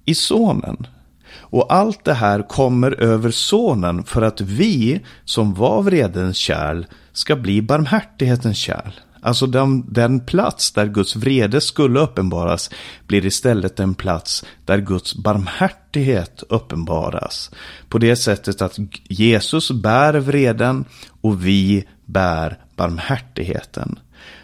[0.05, 0.87] i sonen.
[1.33, 7.35] Och allt det här kommer över sonen för att vi som var vredens kärl ska
[7.35, 8.91] bli barmhärtighetens kärl.
[9.21, 12.69] Alltså den, den plats där Guds vrede skulle uppenbaras
[13.07, 17.51] blir istället en plats där Guds barmhärtighet uppenbaras.
[17.89, 18.77] På det sättet att
[19.09, 20.85] Jesus bär vreden
[21.21, 23.99] och vi bär barmhärtigheten.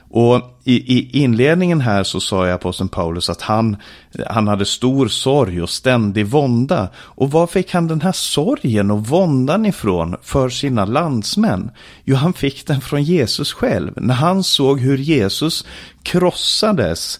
[0.09, 3.77] Och i, i, inledningen här så sa jag aposteln Paulus att han,
[4.27, 6.89] han hade stor sorg och ständig vånda.
[6.95, 11.71] Och var fick han den här sorgen och våndan ifrån för sina landsmän?
[12.03, 13.93] Jo, han fick den från Jesus själv.
[13.95, 15.65] När han såg hur Jesus
[16.03, 17.19] krossades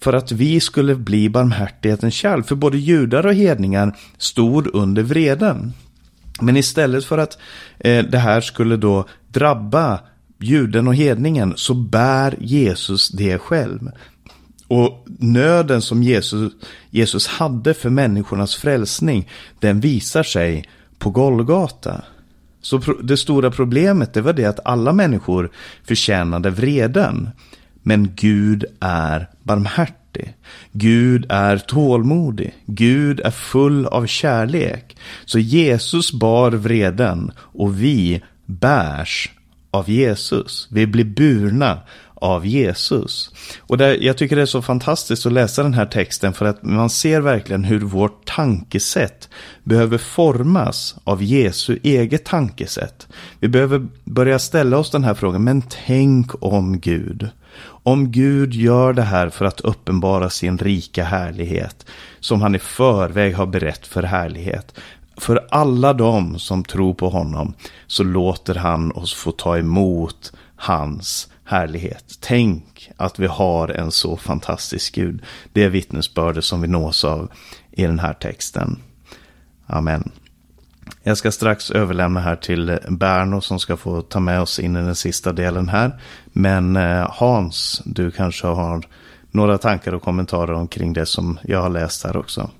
[0.00, 2.42] för att vi skulle bli barmhärtighetens kärl.
[2.42, 5.72] För både judar och hedningar stod under vreden.
[6.40, 7.38] Men istället för att
[7.78, 10.00] eh, det här skulle då drabba
[10.38, 13.90] juden och hedningen så bär Jesus det själv.
[14.68, 16.52] Och nöden som Jesus,
[16.90, 20.68] Jesus hade för människornas frälsning, den visar sig
[20.98, 22.04] på Golgata.
[22.60, 25.50] Så det stora problemet det var det att alla människor
[25.84, 27.30] förtjänade vreden.
[27.82, 30.34] Men Gud är barmhärtig.
[30.72, 32.54] Gud är tålmodig.
[32.66, 34.96] Gud är full av kärlek.
[35.24, 39.30] Så Jesus bar vreden och vi bärs
[39.74, 40.68] av Jesus.
[40.70, 41.80] Vi blir burna
[42.14, 43.30] av Jesus.
[43.60, 46.62] Och där, jag tycker det är så fantastiskt att läsa den här texten för att
[46.62, 49.28] man ser verkligen hur vårt tankesätt
[49.64, 53.08] behöver formas av Jesu eget tankesätt.
[53.40, 57.28] Vi behöver börja ställa oss den här frågan, men tänk om Gud.
[57.82, 61.86] Om Gud gör det här för att uppenbara sin rika härlighet,
[62.20, 64.80] som han i förväg har berett för härlighet,
[65.16, 67.54] för alla de som tror på honom
[67.86, 72.18] så låter han oss få ta emot hans härlighet.
[72.20, 75.22] Tänk att vi har en så fantastisk Gud.
[75.52, 77.30] Det är vittnesbördet som vi nås av
[77.70, 78.78] i den här texten.
[79.66, 80.10] Amen.
[81.02, 84.80] Jag ska strax överlämna här till Berno som ska få ta med oss in i
[84.80, 86.00] den sista delen här.
[86.24, 88.82] Men eh, Hans, du kanske har
[89.30, 92.50] några tankar och kommentarer omkring det som jag har läst här också.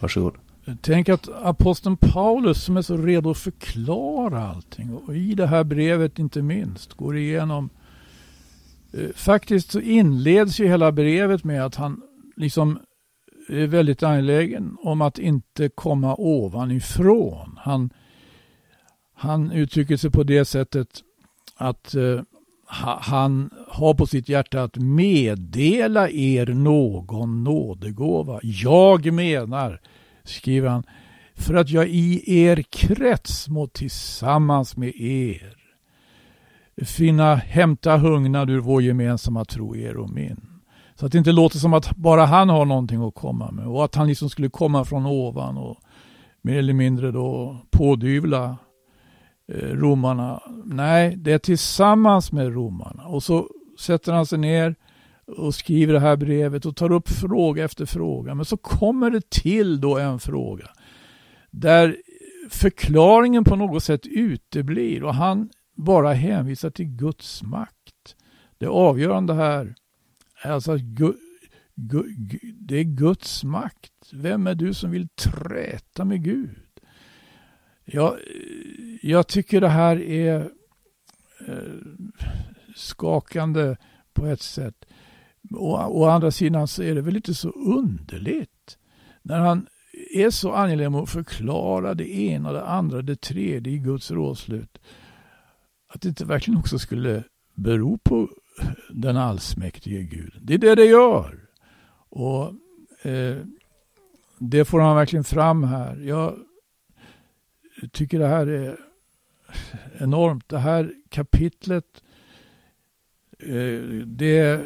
[0.00, 0.34] Varsågod.
[0.80, 5.64] Tänk att aposteln Paulus som är så redo att förklara allting och i det här
[5.64, 7.70] brevet inte minst går igenom.
[8.92, 12.02] Eh, faktiskt så inleds ju hela brevet med att han
[12.36, 12.78] liksom
[13.48, 17.58] är väldigt angelägen om att inte komma ovanifrån.
[17.62, 17.90] Han,
[19.14, 20.88] han uttrycker sig på det sättet
[21.56, 22.20] att eh,
[23.00, 28.40] han har på sitt hjärta att meddela er någon nådegåva.
[28.42, 29.80] Jag menar,
[30.24, 30.84] skriver han,
[31.34, 35.56] för att jag i er krets må tillsammans med er
[36.84, 40.54] finna hämta hungnad ur vår gemensamma tro, er och min.
[40.94, 43.84] Så att det inte låter som att bara han har någonting att komma med och
[43.84, 45.78] att han liksom skulle komma från ovan och
[46.42, 48.56] mer eller mindre då pådyvla
[49.52, 50.42] eh, romarna.
[50.64, 53.06] Nej, det är tillsammans med romarna.
[53.06, 53.48] Och så
[53.80, 54.74] sätter han sig ner
[55.26, 58.34] och skriver det här brevet och tar upp fråga efter fråga.
[58.34, 60.70] Men så kommer det till då en fråga
[61.50, 61.96] där
[62.48, 68.16] förklaringen på något sätt uteblir och han bara hänvisar till Guds makt.
[68.58, 69.74] Det avgörande här
[70.42, 71.16] är alltså att Gud,
[71.74, 73.92] Gud, det är Guds makt.
[74.12, 76.56] Vem är du som vill träta med Gud?
[77.84, 78.18] Jag,
[79.02, 80.50] jag tycker det här är
[81.48, 81.56] eh,
[82.76, 83.76] skakande
[84.12, 84.86] på ett sätt.
[85.50, 88.78] Å, å andra sidan så är det väl inte så underligt
[89.22, 89.66] när han
[90.14, 94.78] är så angelägen om att förklara det ena, det andra, det tredje i Guds rådslut.
[95.88, 97.24] Att det inte verkligen också skulle
[97.54, 98.28] bero på
[98.90, 100.32] den allsmäktige Gud.
[100.42, 101.40] Det är det det gör.
[102.08, 102.54] Och
[103.02, 103.36] eh,
[104.38, 105.96] Det får han verkligen fram här.
[105.96, 106.34] Jag
[107.92, 108.76] tycker det här är
[109.98, 110.48] enormt.
[110.48, 112.02] Det här kapitlet
[113.38, 114.64] eh, det,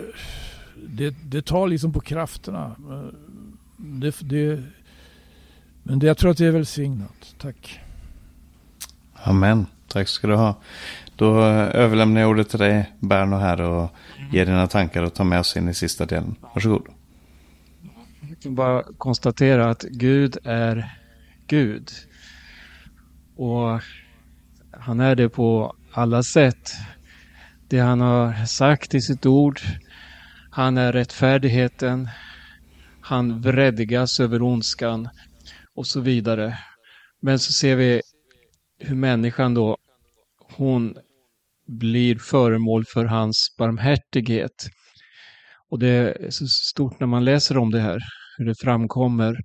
[0.88, 2.76] det, det tar liksom på krafterna.
[3.76, 4.62] Det, det,
[5.82, 7.34] men det, jag tror att det är välsignat.
[7.38, 7.80] Tack.
[9.14, 9.66] Amen.
[9.88, 10.60] Tack ska du ha.
[11.16, 13.90] Då överlämnar jag ordet till dig, Berno, här och
[14.32, 16.34] ger dina tankar och tar med oss in i sista delen.
[16.54, 16.86] Varsågod.
[18.28, 20.98] Jag kan bara konstatera att Gud är
[21.46, 21.90] Gud.
[23.36, 23.80] Och
[24.70, 26.72] han är det på alla sätt.
[27.68, 29.60] Det han har sagt i sitt ord.
[30.50, 32.08] Han är rättfärdigheten.
[33.00, 35.08] Han vredgas över ondskan
[35.74, 36.58] och så vidare.
[37.20, 38.02] Men så ser vi
[38.78, 39.76] hur människan då,
[40.56, 40.96] hon
[41.66, 44.68] blir föremål för hans barmhärtighet.
[45.68, 48.00] Och det är så stort när man läser om det här,
[48.38, 49.40] hur det framkommer.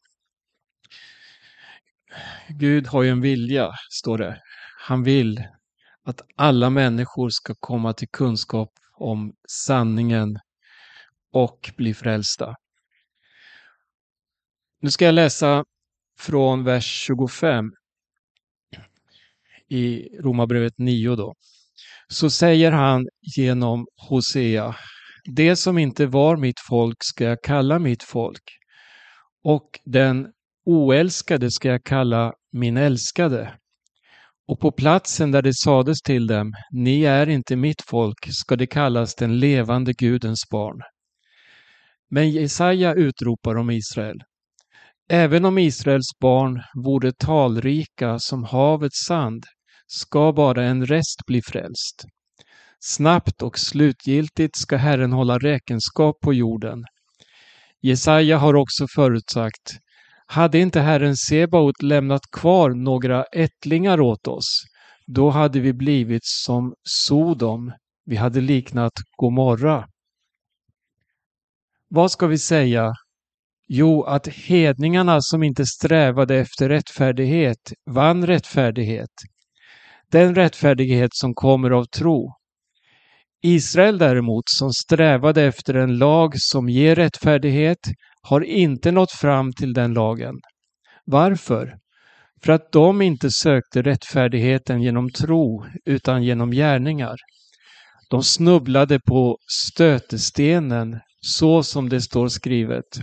[2.49, 4.41] Gud har ju en vilja, står det.
[4.79, 5.43] Han vill
[6.05, 10.39] att alla människor ska komma till kunskap om sanningen
[11.33, 12.55] och bli frälsta.
[14.81, 15.63] Nu ska jag läsa
[16.19, 17.71] från vers 25
[19.69, 21.33] i Romarbrevet 9 då.
[22.07, 23.07] Så säger han
[23.37, 24.75] genom Hosea,
[25.35, 28.43] det som inte var mitt folk ska jag kalla mitt folk
[29.43, 30.27] och den
[30.65, 33.53] oälskade ska jag kalla min älskade.
[34.47, 38.67] Och på platsen där det sades till dem, ni är inte mitt folk, ska det
[38.67, 40.81] kallas den levande Gudens barn.
[42.15, 44.17] Men Jesaja utropar om Israel.
[45.09, 49.43] Även om Israels barn vore talrika som havets sand
[49.87, 52.05] ska bara en rest bli frälst.
[52.79, 56.83] Snabbt och slutgiltigt ska Herren hålla räkenskap på jorden.
[57.81, 59.77] Jesaja har också förutsagt
[60.25, 64.63] hade inte Herren Sebaot lämnat kvar några ättlingar åt oss,
[65.07, 67.71] då hade vi blivit som Sodom,
[68.05, 69.87] vi hade liknat Gomorra.
[71.95, 72.93] Vad ska vi säga
[73.67, 79.09] Jo, att hedningarna som inte strävade efter rättfärdighet vann rättfärdighet.
[80.11, 82.33] Den rättfärdighet som kommer av tro.
[83.43, 87.79] Israel däremot, som strävade efter en lag som ger rättfärdighet,
[88.21, 90.35] har inte nått fram till den lagen.
[91.05, 91.77] Varför?
[92.43, 97.15] För att de inte sökte rättfärdigheten genom tro, utan genom gärningar.
[98.09, 102.99] De snubblade på stötestenen, så som det står skrivet.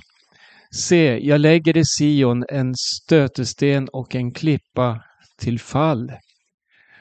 [0.75, 5.03] Se, jag lägger i Sion en stötesten och en klippa
[5.39, 6.13] till fall.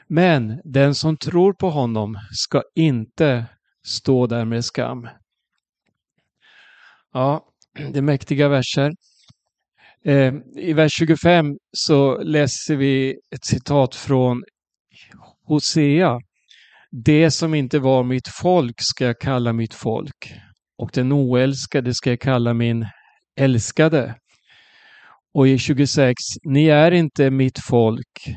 [0.06, 3.46] Men den som tror på honom ska inte
[3.86, 5.08] stå där med skam.
[7.12, 7.44] Ja,
[7.92, 8.92] det är mäktiga verser.
[10.04, 14.42] Eh, I vers 25 så läser vi ett citat från
[15.44, 16.20] Hosea.
[16.90, 20.34] Det som inte var mitt folk ska jag kalla mitt folk
[20.80, 22.86] och den oälskade ska jag kalla min
[23.36, 24.14] älskade.
[25.34, 26.14] Och i 26,
[26.44, 28.36] ni är inte mitt folk.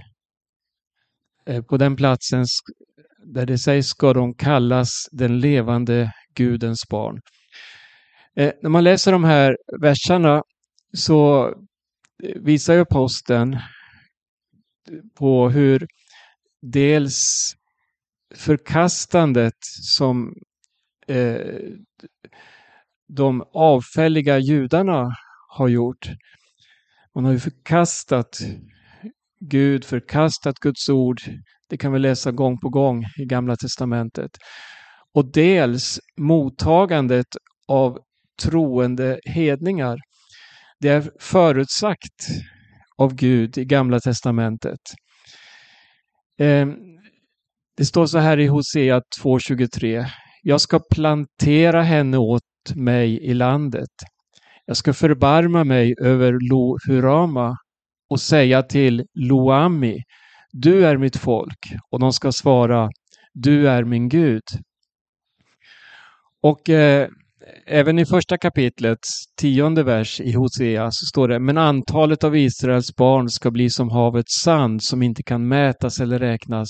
[1.45, 2.45] Eh, på den platsen
[3.25, 7.21] där det sägs ska de kallas den levande Gudens barn.
[8.35, 10.43] Eh, när man läser de här verserna
[10.93, 11.47] så
[12.23, 13.59] eh, visar ju aposteln
[15.15, 15.87] på hur
[16.61, 17.53] dels
[18.35, 19.57] förkastandet
[19.95, 20.33] som
[21.07, 21.37] eh,
[23.15, 25.15] de avfälliga judarna
[25.49, 26.09] har gjort.
[27.15, 28.39] Man har ju förkastat
[29.39, 31.21] Gud, förkastat Guds ord.
[31.69, 34.31] Det kan vi läsa gång på gång i Gamla Testamentet.
[35.13, 37.27] Och dels mottagandet
[37.67, 37.97] av
[38.41, 39.97] troende hedningar.
[40.79, 42.27] Det är förutsagt
[42.97, 44.79] av Gud i Gamla Testamentet.
[46.39, 46.75] Ehm,
[47.77, 50.05] det står så här i Hosea 2.23.
[50.41, 52.43] Jag ska plantera henne åt
[52.75, 53.89] mig i landet.
[54.65, 57.57] Jag ska förbarma mig över Lo Hurama
[58.09, 60.03] och säga till Loami,
[60.51, 61.73] du är mitt folk.
[61.89, 62.89] Och de ska svara,
[63.33, 64.43] du är min Gud.
[66.41, 67.07] Och eh,
[67.65, 68.99] även i första kapitlet,
[69.41, 73.89] tionde vers i Hosea, så står det Men antalet av Israels barn ska bli som
[73.89, 76.69] havets sand som inte kan mätas eller räknas.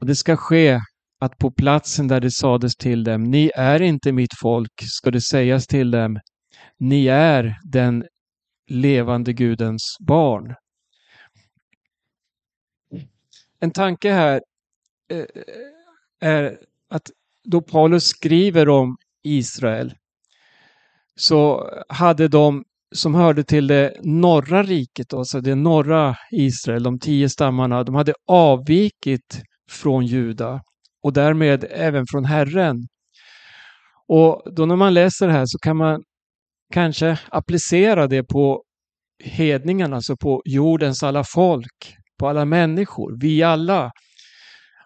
[0.00, 0.80] Och det ska ske
[1.20, 5.20] att på platsen där det sades till dem, ni är inte mitt folk, ska det
[5.20, 6.20] sägas till dem,
[6.78, 8.04] ni är den
[8.66, 10.54] levande Gudens barn.
[13.60, 14.42] En tanke här
[15.10, 15.24] eh, eh,
[16.20, 16.58] är
[16.88, 17.10] att
[17.44, 19.94] då Paulus skriver om Israel
[21.16, 22.64] så hade de
[22.94, 28.14] som hörde till det norra riket, alltså det norra Israel, de tio stammarna, de hade
[28.26, 30.60] avvikit från Juda
[31.02, 32.76] och därmed även från Herren.
[34.08, 36.02] Och då när man läser det här så kan man
[36.74, 38.62] kanske applicera det på
[39.24, 43.90] hedningarna, alltså på jordens alla folk, på alla människor, vi alla.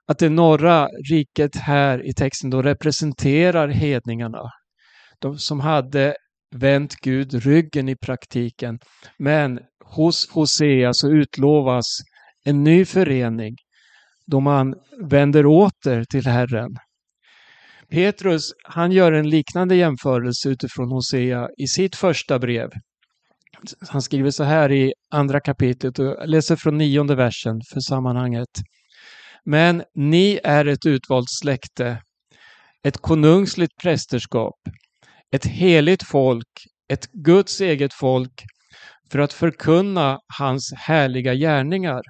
[0.06, 4.50] Att det norra riket här i texten då representerar hedningarna.
[5.18, 6.16] De som hade
[6.56, 8.78] vänt Gud ryggen i praktiken.
[9.18, 11.84] Men hos Hosea så utlovas
[12.44, 13.56] en ny förening
[14.26, 14.74] då man
[15.10, 16.76] vänder åter till Herren.
[17.90, 22.70] Petrus, han gör en liknande jämförelse utifrån Hosea i sitt första brev.
[23.88, 28.48] Han skriver så här i andra kapitlet och jag läser från nionde versen för sammanhanget.
[29.44, 32.02] Men ni är ett utvalt släkte,
[32.82, 34.56] ett konungsligt prästerskap,
[35.34, 36.48] ett heligt folk,
[36.88, 38.44] ett Guds eget folk
[39.12, 42.02] för att förkunna hans härliga gärningar.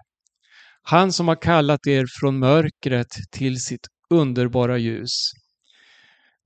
[0.86, 5.30] Han som har kallat er från mörkret till sitt underbara ljus.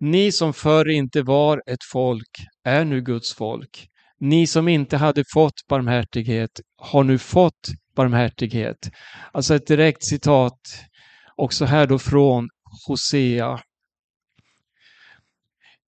[0.00, 2.30] Ni som förr inte var ett folk
[2.64, 3.88] är nu Guds folk.
[4.20, 8.90] Ni som inte hade fått barmhärtighet har nu fått barmhärtighet.
[9.32, 10.58] Alltså ett direkt citat
[11.36, 12.48] också här då från
[12.86, 13.60] Hosea.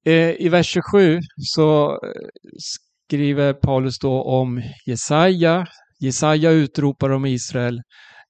[0.07, 1.99] Eh, I vers 27 så eh,
[2.59, 5.67] skriver Paulus då om Jesaja.
[6.01, 7.83] Jesaja utropar om Israel.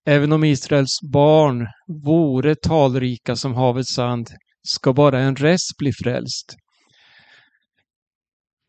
[0.06, 1.66] Även om Israels barn
[2.04, 4.28] vore talrika som havets sand
[4.62, 6.56] ska bara en rest bli frälst.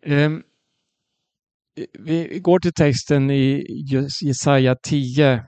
[0.05, 0.41] Ehm,
[1.99, 3.65] vi går till texten i
[4.21, 5.43] Jesaja 10.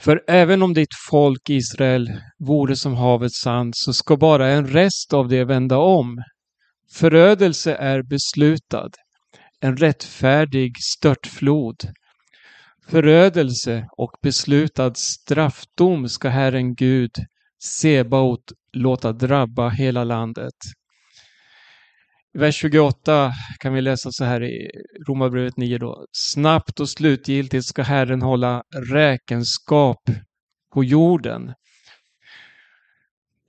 [0.00, 5.12] För även om ditt folk Israel vore som havets sand så ska bara en rest
[5.12, 6.22] av det vända om.
[6.94, 8.90] Förödelse är beslutad,
[9.60, 11.76] en rättfärdig störtflod.
[12.88, 17.10] Förödelse och beslutad straffdom ska Herren Gud,
[17.64, 20.54] Sebaot, låta drabba hela landet.
[22.34, 24.70] I vers 28 kan vi läsa så här i
[25.08, 26.06] Romarbrevet 9 då.
[26.12, 30.02] Snabbt och slutgiltigt ska Herren hålla räkenskap
[30.74, 31.54] på jorden.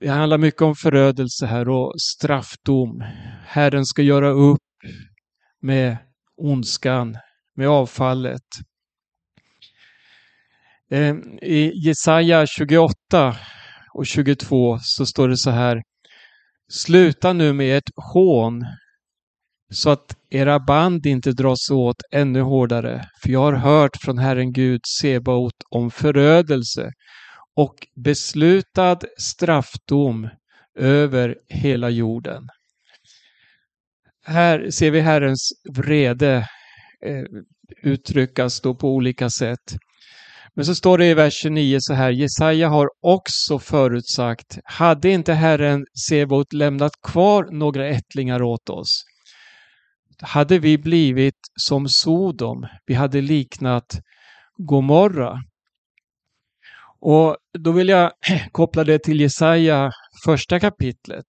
[0.00, 3.04] Det handlar mycket om förödelse här och straffdom.
[3.46, 4.60] Herren ska göra upp
[5.62, 5.96] med
[6.36, 7.18] ondskan,
[7.56, 8.42] med avfallet.
[10.90, 13.36] Eh, I Jesaja 28
[13.94, 15.82] och 22 så står det så här.
[16.72, 18.64] Sluta nu med ert hån
[19.72, 23.08] så att era band inte dras åt ännu hårdare.
[23.22, 26.90] För jag har hört från Herren Gud Sebaot om förödelse
[27.56, 27.74] och
[28.04, 30.28] beslutad straffdom
[30.78, 32.48] över hela jorden.
[34.24, 36.48] Här ser vi Herrens vrede
[37.06, 37.24] eh,
[37.82, 39.76] uttryckas då på olika sätt.
[40.56, 45.32] Men så står det i vers 29 så här, Jesaja har också förutsagt, hade inte
[45.32, 49.04] Herren Sebot lämnat kvar några ättlingar åt oss,
[50.20, 54.00] hade vi blivit som Sodom, vi hade liknat
[54.56, 55.42] Gomorra.
[57.00, 58.12] Och då vill jag
[58.52, 59.90] koppla det till Jesaja
[60.24, 61.26] första kapitlet.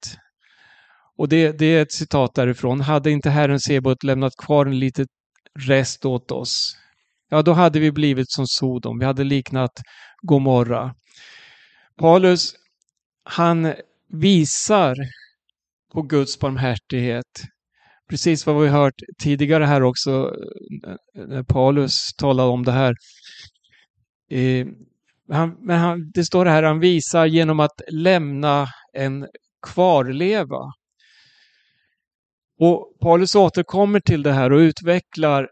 [1.17, 2.81] Och det, det är ett citat därifrån.
[2.81, 5.07] Hade inte Herren Sebot lämnat kvar en liten
[5.59, 6.77] rest åt oss,
[7.29, 8.99] ja då hade vi blivit som Sodom.
[8.99, 9.71] Vi hade liknat
[10.21, 10.95] Gomorra.
[11.97, 12.55] Paulus,
[13.23, 13.73] han
[14.09, 14.95] visar
[15.93, 17.43] på Guds barmhärtighet.
[18.09, 20.33] Precis vad vi hört tidigare här också,
[21.13, 22.95] när Paulus talade om det här.
[24.31, 24.67] Eh,
[25.31, 29.27] han, men han, det står här, han visar genom att lämna en
[29.61, 30.61] kvarleva.
[32.59, 35.49] Och Paulus återkommer till det här och utvecklar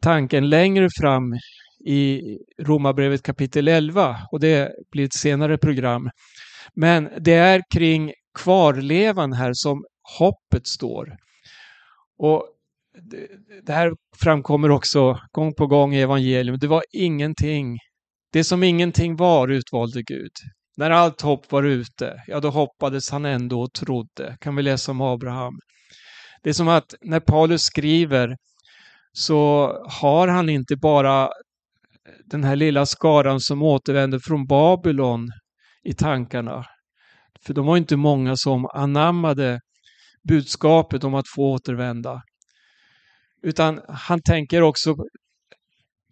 [0.00, 1.34] tanken längre fram
[1.86, 2.22] i
[2.62, 6.10] Romarbrevet kapitel 11 och det blir ett senare program.
[6.74, 9.84] Men det är kring kvarlevan här som
[10.18, 11.16] hoppet står.
[12.18, 12.46] Och
[13.62, 13.92] det här
[14.22, 16.58] framkommer också gång på gång i evangelium.
[16.58, 17.78] Det var ingenting.
[18.32, 20.30] Det som ingenting var utvalde Gud.
[20.76, 24.36] När allt hopp var ute, ja då hoppades han ändå och trodde.
[24.40, 25.54] Kan vi läsa om Abraham.
[26.42, 28.36] Det är som att när Paulus skriver
[29.18, 31.30] så har han inte bara
[32.24, 35.28] den här lilla skaran som återvänder från Babylon
[35.82, 36.66] i tankarna.
[37.46, 39.60] För de var inte många som anammade
[40.28, 42.22] budskapet om att få återvända.
[43.42, 44.94] Utan han tänker också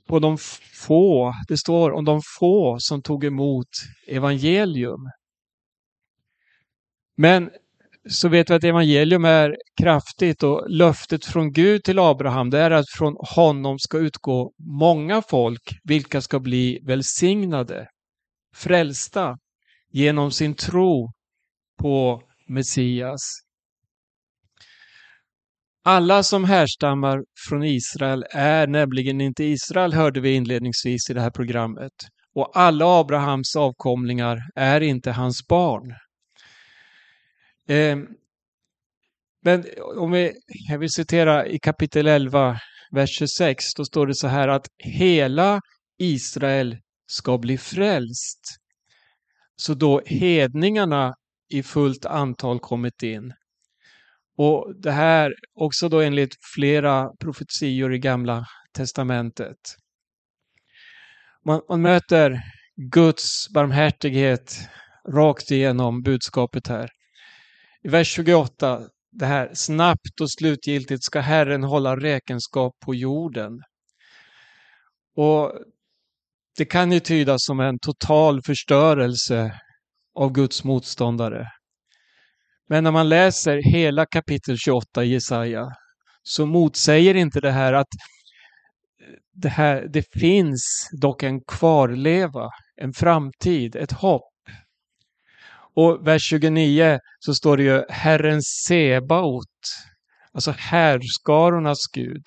[0.09, 0.39] på de
[0.87, 3.69] få, det står om de få som tog emot
[4.09, 5.01] evangelium.
[7.17, 7.51] Men
[8.11, 12.71] så vet vi att evangelium är kraftigt och löftet från Gud till Abraham det är
[12.71, 17.89] att från honom ska utgå många folk vilka ska bli välsignade,
[18.57, 19.39] frälsta
[19.91, 21.13] genom sin tro
[21.81, 23.21] på Messias.
[25.87, 31.31] Alla som härstammar från Israel är nämligen inte Israel, hörde vi inledningsvis i det här
[31.31, 31.93] programmet.
[32.35, 35.95] Och alla Abrahams avkomlingar är inte hans barn.
[37.69, 37.99] Eh,
[39.43, 39.65] men
[39.97, 40.33] om vi,
[40.69, 42.59] jag vill citera i kapitel 11,
[42.91, 45.61] vers 26, då står det så här att hela
[45.99, 48.41] Israel ska bli frälst.
[49.57, 51.15] Så då hedningarna
[51.49, 53.33] i fullt antal kommit in.
[54.37, 59.59] Och det här också då enligt flera profetior i Gamla Testamentet.
[61.45, 62.41] Man, man möter
[62.77, 64.69] Guds barmhärtighet
[65.09, 66.91] rakt igenom budskapet här.
[67.85, 68.81] I vers 28,
[69.13, 73.53] det här snabbt och slutgiltigt ska Herren hålla räkenskap på jorden.
[75.17, 75.53] Och
[76.57, 79.61] Det kan ju tydas som en total förstörelse
[80.15, 81.49] av Guds motståndare.
[82.69, 85.69] Men när man läser hela kapitel 28 i Jesaja
[86.23, 87.89] så motsäger inte det här att
[89.01, 94.34] eh, det, här, det finns dock en kvarleva, en framtid, ett hopp.
[95.77, 99.47] Och vers 29 så står det ju Herren Sebaot,
[100.33, 102.27] alltså härskarornas Gud.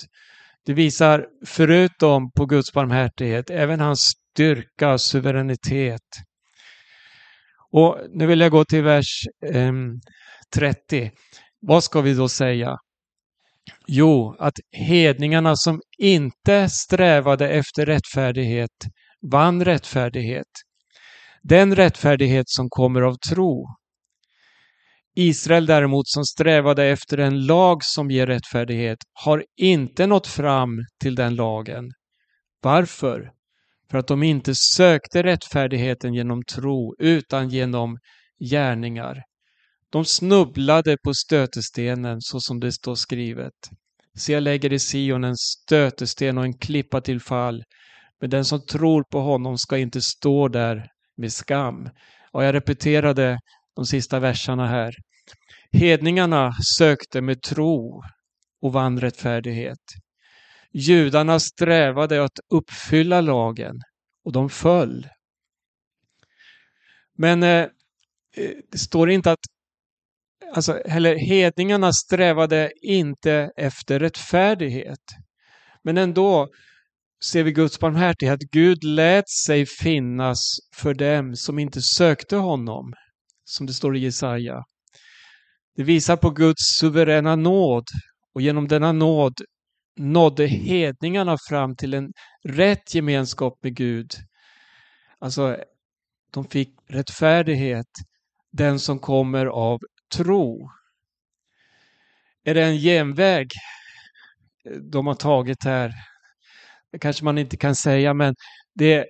[0.65, 6.01] Det visar förutom på Guds barmhärtighet även hans styrka, suveränitet.
[7.71, 9.73] Och nu vill jag gå till vers eh,
[10.55, 11.11] 30.
[11.59, 12.77] Vad ska vi då säga?
[13.87, 18.85] Jo, att hedningarna som inte strävade efter rättfärdighet
[19.31, 20.47] vann rättfärdighet.
[21.49, 23.65] Den rättfärdighet som kommer av tro.
[25.15, 30.69] Israel däremot som strävade efter en lag som ger rättfärdighet har inte nått fram
[31.01, 31.91] till den lagen.
[32.61, 33.31] Varför?
[33.91, 37.97] För att de inte sökte rättfärdigheten genom tro utan genom
[38.51, 39.23] gärningar.
[39.89, 43.69] De snubblade på stötestenen så som det står skrivet.
[44.17, 47.63] Se, jag lägger i Sion en stötesten och en klippa till fall.
[48.21, 50.87] Men den som tror på honom ska inte stå där
[51.17, 51.89] med skam.
[52.31, 53.39] Och jag repeterade
[53.75, 54.95] de sista verserna här.
[55.71, 58.03] Hedningarna sökte med tro
[58.61, 59.79] och vann rättfärdighet.
[60.73, 63.75] Judarna strävade att uppfylla lagen
[64.25, 65.07] och de föll.
[67.17, 67.67] Men eh,
[68.71, 69.39] det står inte att
[70.53, 75.03] alltså, eller hedningarna strävade inte efter rättfärdighet.
[75.83, 76.49] Men ändå
[77.23, 78.39] ser vi Guds barmhärtighet.
[78.51, 80.39] Gud lät sig finnas
[80.75, 82.93] för dem som inte sökte honom,
[83.45, 84.63] som det står i Jesaja.
[85.75, 87.83] Det visar på Guds suveräna nåd
[88.33, 89.33] och genom denna nåd
[89.99, 92.11] nådde hedningarna fram till en
[92.43, 94.11] rätt gemenskap med Gud.
[95.19, 95.57] Alltså,
[96.33, 97.87] de fick rättfärdighet,
[98.51, 99.79] den som kommer av
[100.15, 100.69] tro.
[102.43, 103.47] Är det en genväg
[104.91, 105.91] de har tagit här?
[106.91, 108.35] Det kanske man inte kan säga, men
[108.75, 109.05] det är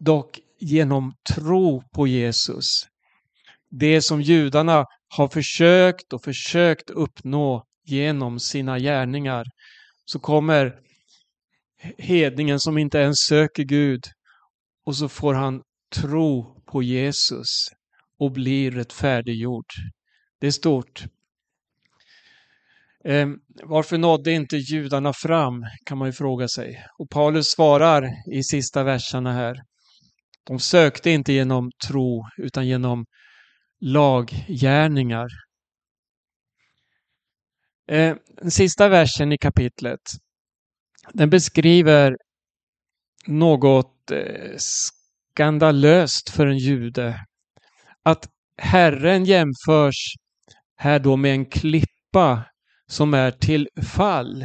[0.00, 2.64] dock genom tro på Jesus.
[3.70, 9.46] Det som judarna har försökt och försökt uppnå genom sina gärningar
[10.04, 10.80] så kommer
[11.98, 14.04] hedningen som inte ens söker Gud
[14.86, 15.62] och så får han
[15.94, 17.46] tro på Jesus
[18.18, 19.66] och blir rättfärdiggjord.
[20.40, 21.04] Det är stort.
[23.08, 23.28] Eh,
[23.62, 26.84] varför nådde inte judarna fram, kan man ju fråga sig.
[26.98, 29.62] Och Paulus svarar i sista verserna här.
[30.46, 33.04] De sökte inte genom tro, utan genom
[33.80, 35.26] laggärningar.
[37.90, 40.00] Eh, den sista versen i kapitlet,
[41.12, 42.16] den beskriver
[43.26, 47.20] något eh, skandalöst för en jude.
[48.02, 50.14] Att Herren jämförs
[50.76, 52.44] här då med en klippa
[52.88, 54.42] som är till fall.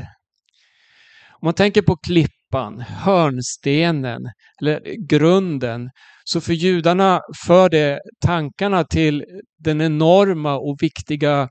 [1.29, 4.21] Om man tänker på klippan, hörnstenen
[4.61, 5.89] eller grunden,
[6.23, 9.25] så för judarna för det tankarna till
[9.59, 11.49] den enorma och viktiga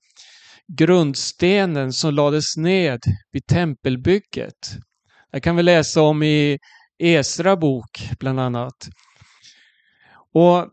[0.78, 3.00] grundstenen som lades ned
[3.32, 4.76] vid tempelbygget.
[5.32, 6.58] Det kan vi läsa om i
[6.98, 8.88] Esra bok bland annat.
[10.34, 10.68] Och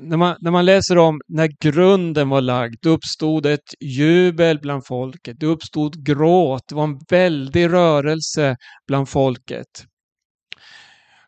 [0.00, 4.86] när man, när man läser om när grunden var lagd, då uppstod ett jubel bland
[4.86, 5.36] folket.
[5.40, 6.62] Det uppstod gråt.
[6.68, 8.56] Det var en väldig rörelse
[8.86, 9.84] bland folket.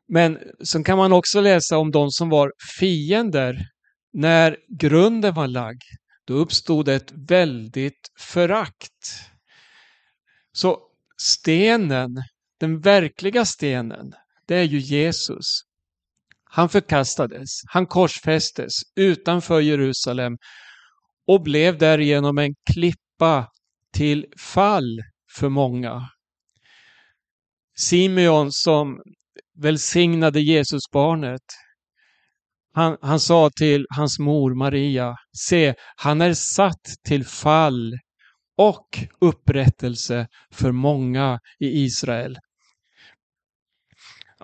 [0.08, 3.66] Men sen kan man också läsa om de som var fiender.
[4.12, 5.82] När grunden var lagd,
[6.24, 8.90] då uppstod ett väldigt förakt.
[10.52, 10.78] Så
[11.22, 12.22] stenen,
[12.60, 14.12] den verkliga stenen,
[14.46, 15.62] det är ju Jesus.
[16.54, 20.36] Han förkastades, han korsfästes utanför Jerusalem
[21.26, 23.48] och blev därigenom en klippa
[23.92, 25.00] till fall
[25.38, 26.08] för många.
[27.78, 29.02] Simeon som
[29.62, 31.42] välsignade Jesusbarnet,
[32.72, 35.16] han, han sa till hans mor Maria,
[35.48, 37.92] se, han är satt till fall
[38.58, 38.88] och
[39.20, 42.38] upprättelse för många i Israel.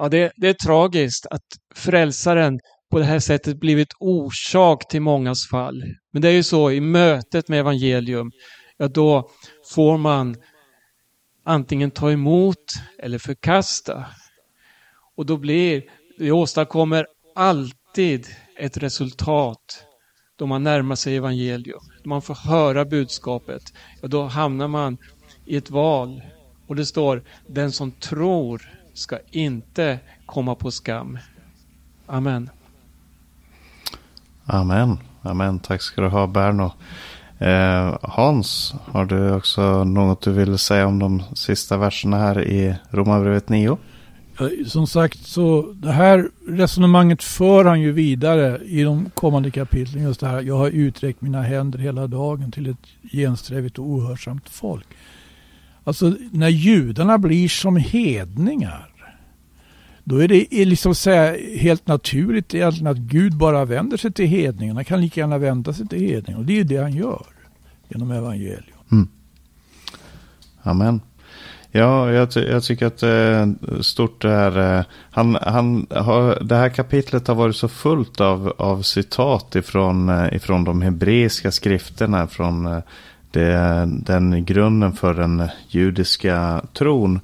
[0.01, 1.43] Ja, det, det är tragiskt att
[1.75, 5.83] frälsaren på det här sättet blivit orsak till mångas fall.
[6.13, 8.31] Men det är ju så i mötet med evangelium,
[8.79, 9.31] ja då
[9.75, 10.37] får man
[11.45, 12.57] antingen ta emot
[13.03, 14.07] eller förkasta.
[15.17, 15.83] Och då blir,
[16.19, 18.27] det åstadkommer alltid
[18.59, 19.85] ett resultat
[20.39, 21.81] då man närmar sig evangelium.
[22.05, 23.63] Då man får höra budskapet,
[24.03, 24.99] ja då hamnar man
[25.47, 26.23] i ett val.
[26.69, 31.19] Och det står, den som tror ska inte komma på skam.
[32.07, 32.51] Amen.
[34.45, 34.99] Amen.
[35.23, 35.59] Amen.
[35.59, 36.73] Tack ska du ha Berno.
[37.39, 42.75] Eh, Hans, har du också något du vill säga om de sista verserna här i
[42.91, 43.77] Romarbrevet 9?
[44.67, 50.03] Som sagt, så det här resonemanget för han ju vidare i de kommande kapitlen.
[50.03, 54.49] Just det här, jag har uträckt mina händer hela dagen till ett gensträvigt och ohörsamt
[54.49, 54.87] folk.
[55.85, 58.90] Alltså när judarna blir som hedningar.
[60.11, 64.79] Då är det liksom säga helt naturligt egentligen att Gud bara vänder sig till hedningarna.
[64.79, 66.39] Han kan lika gärna vända sig till hedningarna.
[66.39, 67.27] Och det är ju det han gör
[67.89, 68.79] genom evangelium.
[68.93, 69.09] Mm.
[70.63, 71.01] Amen.
[71.71, 74.79] Ja, jag, jag, tycker att det är stort det här.
[74.79, 80.09] Eh, han, han har, det här kapitlet har varit så fullt av, av citat ifrån,
[80.09, 82.27] eh, ifrån de hebreiska skrifterna.
[82.27, 82.79] Från eh,
[83.31, 87.21] det, den grunden för den judiska tron.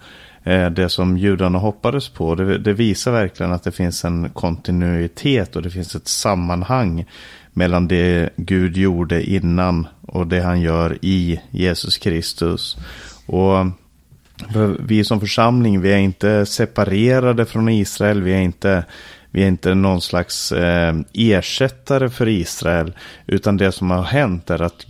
[0.47, 2.35] Eh, det som judarna hoppades på.
[2.35, 7.05] Det, det visar verkligen att det finns en kontinuitet och det finns ett sammanhang
[7.53, 12.77] mellan det Gud gjorde innan och det han gör i Jesus Kristus.
[13.27, 13.67] Och eh,
[14.79, 18.23] vi som församling, vi är inte separerade från Israel.
[18.23, 18.85] Vi är inte,
[19.31, 22.93] vi är inte någon slags eh, ersättare för Israel.
[23.27, 24.87] Utan det som har hänt är att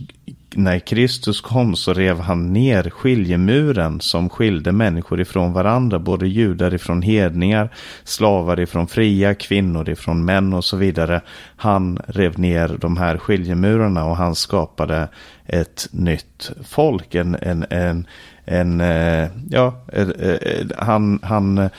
[0.55, 5.99] när Kristus kom så rev han ner skiljemuren som skilde människor ifrån varandra.
[5.99, 7.69] Både judar ifrån hedningar,
[8.03, 11.21] slavar ifrån fria, kvinnor ifrån män och så vidare.
[11.55, 15.07] Han rev ner de här skiljemurarna och han skapade
[15.45, 17.15] ett nytt folk.
[17.15, 18.07] En, en, en,
[18.49, 21.69] en eh, ja, eh, eh, han, han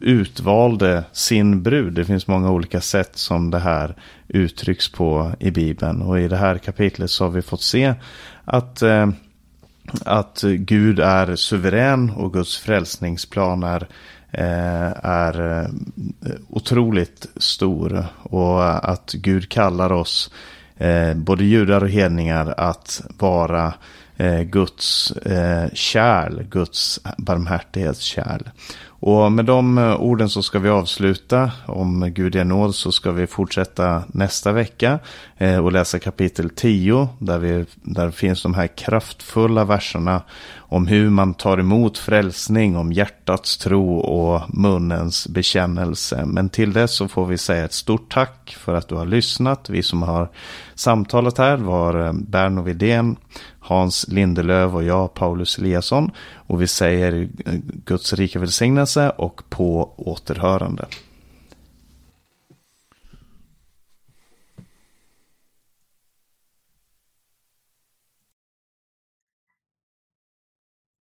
[0.00, 1.92] utvalde sin brud.
[1.92, 3.96] Det finns många olika sätt som det här
[4.28, 6.02] uttrycks på i Bibeln.
[6.02, 7.94] Och i det här kapitlet så har vi fått se
[8.44, 8.82] att,
[10.04, 13.88] att Gud är suverän och Guds frälsningsplan är,
[15.02, 15.66] är
[16.48, 18.04] otroligt stor.
[18.22, 20.30] Och att Gud kallar oss,
[21.14, 23.74] både judar och hedningar, att vara
[24.16, 28.42] eh, Guds eh, kärl, Guds barmhärtighetskärl.
[29.00, 31.50] Och med de eh, orden så ska vi avsluta.
[31.66, 34.98] Om Gud är nåd så ska vi fortsätta nästa vecka
[35.36, 40.22] eh, och läsa kapitel 10 där, vi, där finns de här kraftfulla verserna
[40.68, 46.24] om hur man tar emot frälsning, om hjärtats tro och munnens bekännelse.
[46.26, 49.70] Men till dess så får vi säga ett stort tack för att du har lyssnat.
[49.70, 50.30] Vi som har
[50.74, 53.16] samtalat här var eh, Berno Widén,
[53.66, 56.10] Hans Lindelöv och jag, Paulus Eliasson.
[56.34, 57.28] Och vi säger
[57.84, 60.86] Guds rika välsignelse och på återhörande.